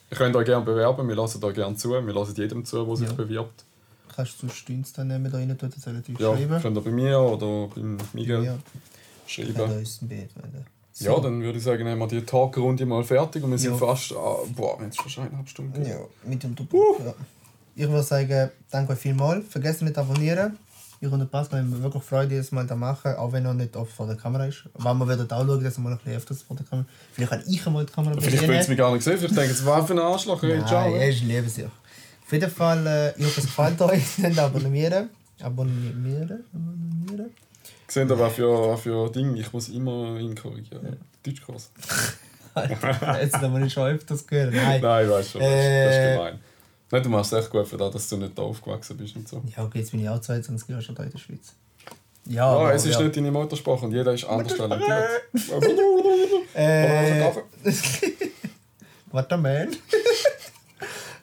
[0.10, 2.96] Ihr könnt euch gerne bewerben, wir lassen euch gerne zu, wir lassen jedem zu, der
[2.96, 3.14] sich Ja.
[3.14, 3.66] bewirbt.
[4.16, 6.62] Kannst du Stunts dann nehmen, da rein tun, das relativ Ja, schreiben.
[6.62, 8.58] könnt ihr bei mir oder beim Miguel Ja,
[9.28, 9.54] schreiben.
[9.56, 10.66] wenn uns ein Bild wollen.
[10.94, 11.06] So.
[11.06, 13.78] Ja, dann würde ich sagen, haben wir die Talkrunde mal fertig und wir sind Ja.
[13.78, 15.86] fast, ah, boah, jetzt fast eineinhalb Stunden.
[15.86, 16.80] Ja, mit dem Doppel.
[17.06, 17.14] Ja.
[17.76, 19.46] Ich würde sagen, danke euch vielmals.
[19.48, 20.58] Vergesst nicht zu abonnieren.
[21.00, 23.76] Ich und der Pascal haben wirklich Freude, jedes Mal da machen, auch wenn er nicht
[23.76, 24.64] oft vor der Kamera ist.
[24.74, 27.30] Aber wir werden auch schauen, dass er mal ein bisschen öfters vor der Kamera Vielleicht
[27.32, 29.64] kann ich einmal die Kamera Vielleicht wollen sie mich gar nicht sehen, vielleicht denken sie,
[29.68, 30.90] was für ein Arschloch, hey, ciao.
[30.90, 31.70] Nein, er ist liebenswert.
[32.28, 34.04] Auf jeden Fall, äh, ich hoffe, es gefällt euch.
[34.22, 35.10] Dann abonnieren.
[35.42, 36.44] Abonnieren.
[36.54, 37.32] Abonnieren.
[37.96, 40.98] Ihr, was für, für Ding, ich muss immer ihn korrigieren.
[41.26, 41.72] Deutschkurs.
[43.22, 44.54] Jetzt haben wir nicht schon öfters gehört.
[44.54, 44.82] Nein.
[44.82, 46.14] Nein, weißt schon, das, ist- das ist Äh.
[46.16, 46.40] gemein.
[46.92, 49.28] Nein, du machst es echt gut für das, dass du nicht da aufgewachsen bist und
[49.28, 49.42] so.
[49.56, 51.54] Ja, okay, jetzt bin ich auch 22 Jahre schon da in der Schweiz.
[52.26, 53.02] Ja, Ja, aber, es ist ja.
[53.04, 55.06] nicht deine Muttersprache und jeder ist anders talentiert.
[56.54, 57.44] Äh, Kaffee?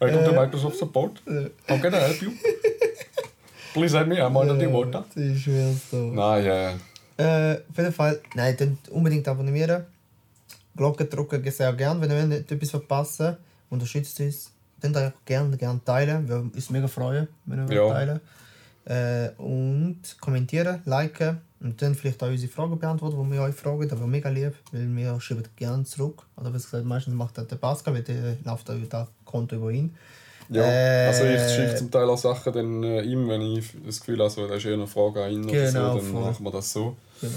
[0.04, 1.22] Welcome to Microsoft Support.
[1.68, 2.32] How can I help you?
[3.72, 5.02] Please help me, I'm on the water.
[5.14, 5.96] Das ist schwer so.
[6.12, 6.72] Nein, äh,
[7.16, 9.84] Äh, auf jeden Fall, nein, dann unbedingt abonnieren.
[10.76, 13.36] Glocke drücken sehr gern, wenn ihr nicht etwas verpassen
[13.70, 14.50] Unterstützt uns.
[14.80, 16.28] Dann auch gerne, gerne teilen.
[16.28, 17.88] Wir uns mega freuen, wenn ihr Ja.
[17.88, 18.20] teilen.
[18.84, 23.88] Äh, und kommentieren, liken und dann vielleicht auch unsere Fragen beantworten, die wir euch fragen.
[23.88, 26.26] Das wäre mega lieb, weil wir schreiben gerne zurück.
[26.36, 29.70] Oder wie gesagt, meistens macht das der Pascal, weil der läuft auch das Konto über
[29.70, 29.94] ihn.
[30.48, 30.62] ja.
[30.62, 34.18] Äh, Also ich schicke zum Teil auch Sachen dann, äh, ihm, wenn ich das Gefühl
[34.20, 36.22] habe, so, da ist eher eine Frage an ihn oder Genau, so, dann voll.
[36.22, 36.96] machen wir das so.
[37.20, 37.32] Genau.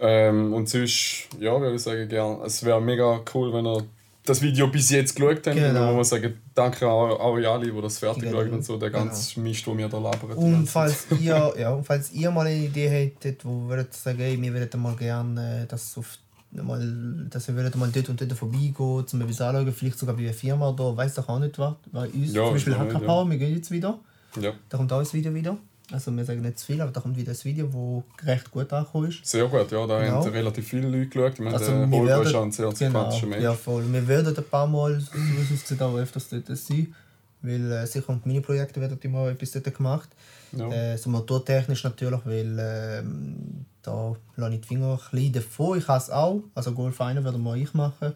[0.00, 2.40] Ähm, und sonst, ja, würde ich sagen, gern.
[2.44, 3.84] Es wäre mega cool, wenn ihr
[4.24, 5.56] das Video bis jetzt geschaut habt.
[5.56, 5.90] Genau.
[5.90, 8.38] Und man sagen, danke an euch alle, die das fertig Genau.
[8.40, 10.30] schauen und so, der ganze Mist, den wir da labern.
[10.32, 14.40] Und falls ihr, ja, und falls ihr mal eine Idee hättet, wo würdet sagen, ey,
[14.40, 16.18] wir würden mal gerne, äh, dass, auf,
[16.52, 20.32] mal, dass wir mal dort und dort vorbeigehen, zum etwas anschauen, vielleicht sogar bei einer
[20.34, 21.74] Firma oder weiß doch auch nicht was.
[21.90, 23.98] Bei uns, Ja, zum Beispiel ist noch nicht, Hacker Power, wir gehen jetzt wieder.
[24.40, 25.56] Ja, Da kommt auch ein Video wieder.
[25.90, 28.72] Also wir sagen nicht zu viel, aber da kommt wieder ein Video, das recht gut
[28.72, 29.26] angekommen ist.
[29.26, 30.24] sehr gut, ja, da Genau.
[30.24, 31.32] haben relativ viele Leute geschaut.
[31.34, 33.42] Ich meine, Also, der wir Holger werden- ist auch ein sehr sympathischer Mensch.
[33.42, 33.92] ja, voll.
[33.92, 36.94] Wir werden ein paar Mal, so wie es aussieht, auch öfters dort sein.
[37.42, 40.08] Weil äh, sicher und meine Projekte werden immer etwas dort gemacht.
[40.56, 40.70] Ja.
[40.70, 45.78] Äh, so motortechnisch natürlich, weil ähm, da lasse ich die Finger ein bisschen davon.
[45.78, 46.42] Ich es auch.
[46.54, 48.12] Also Golf 1 würde mal ich machen.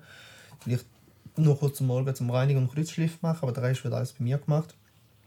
[0.61, 0.85] Vielleicht
[1.37, 4.25] nur kurz am Morgen zum Reinigen und Kreuzschliff machen, aber der Rest wird alles bei
[4.25, 4.75] mir gemacht.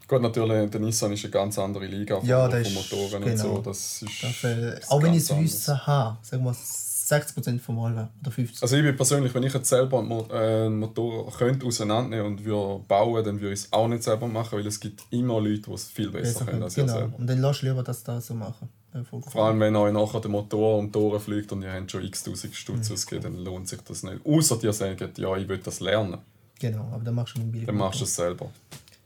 [0.08, 3.32] Gut, natürlich, der Nissan ist eine ganz andere Liga von, Ja, von ist- Motoren genau.
[3.32, 3.62] und so.
[3.62, 5.38] Das ist, Das, äh, auch wenn ich es.
[5.38, 8.62] Wissen habe, sagen wir 60% vom Mal oder 50%.
[8.64, 12.44] Also ich bin persönlich, wenn ich jetzt selber einen äh, einen Motor könnte auseinandernehmen und
[12.46, 15.62] würde bauen, dann würde ich es auch nicht selber machen, weil es gibt immer Leute,
[15.62, 16.98] die es viel besser können als ich genau.
[16.98, 17.18] selber.
[17.18, 18.70] Und dann lass lieber das da so machen.
[18.94, 19.22] Ja, cool.
[19.22, 22.04] Vor allem, wenn euch nachher der Motor um die Ohren fliegt und ihr habt schon
[22.04, 22.94] x tausend Stutz Mhm.
[22.96, 24.26] ausgegeben, dann lohnt sich das nicht.
[24.26, 26.18] Außer ihr sagt, ja, ich will das lernen.
[26.60, 27.68] Genau, aber dann machst du dem Billig.
[27.68, 28.50] Dann machst du es selber.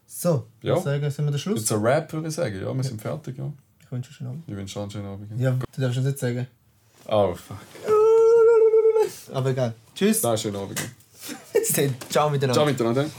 [0.08, 0.76] So, Ja.
[0.76, 0.82] ja.
[0.82, 1.60] sagen, sind wir der Schluss?
[1.60, 2.56] Jetzt ein Rap, würde ich sagen.
[2.62, 3.52] Ja, wir sind fertig, ja.
[3.82, 4.44] Ich wünsche dir schon Abend.
[4.48, 5.40] Ich wünsche einen schönen Abend.
[5.40, 6.48] Ja, du darfst es nicht sagen.
[7.08, 7.58] Oh, fuck.
[9.34, 9.74] Aber egal.
[9.96, 10.24] Tschüss.
[10.24, 10.80] Nein, schönen Abend.
[12.10, 12.54] Ciao miteinander.
[12.54, 13.04] Ciao miteinander.
[13.04, 13.10] Ja.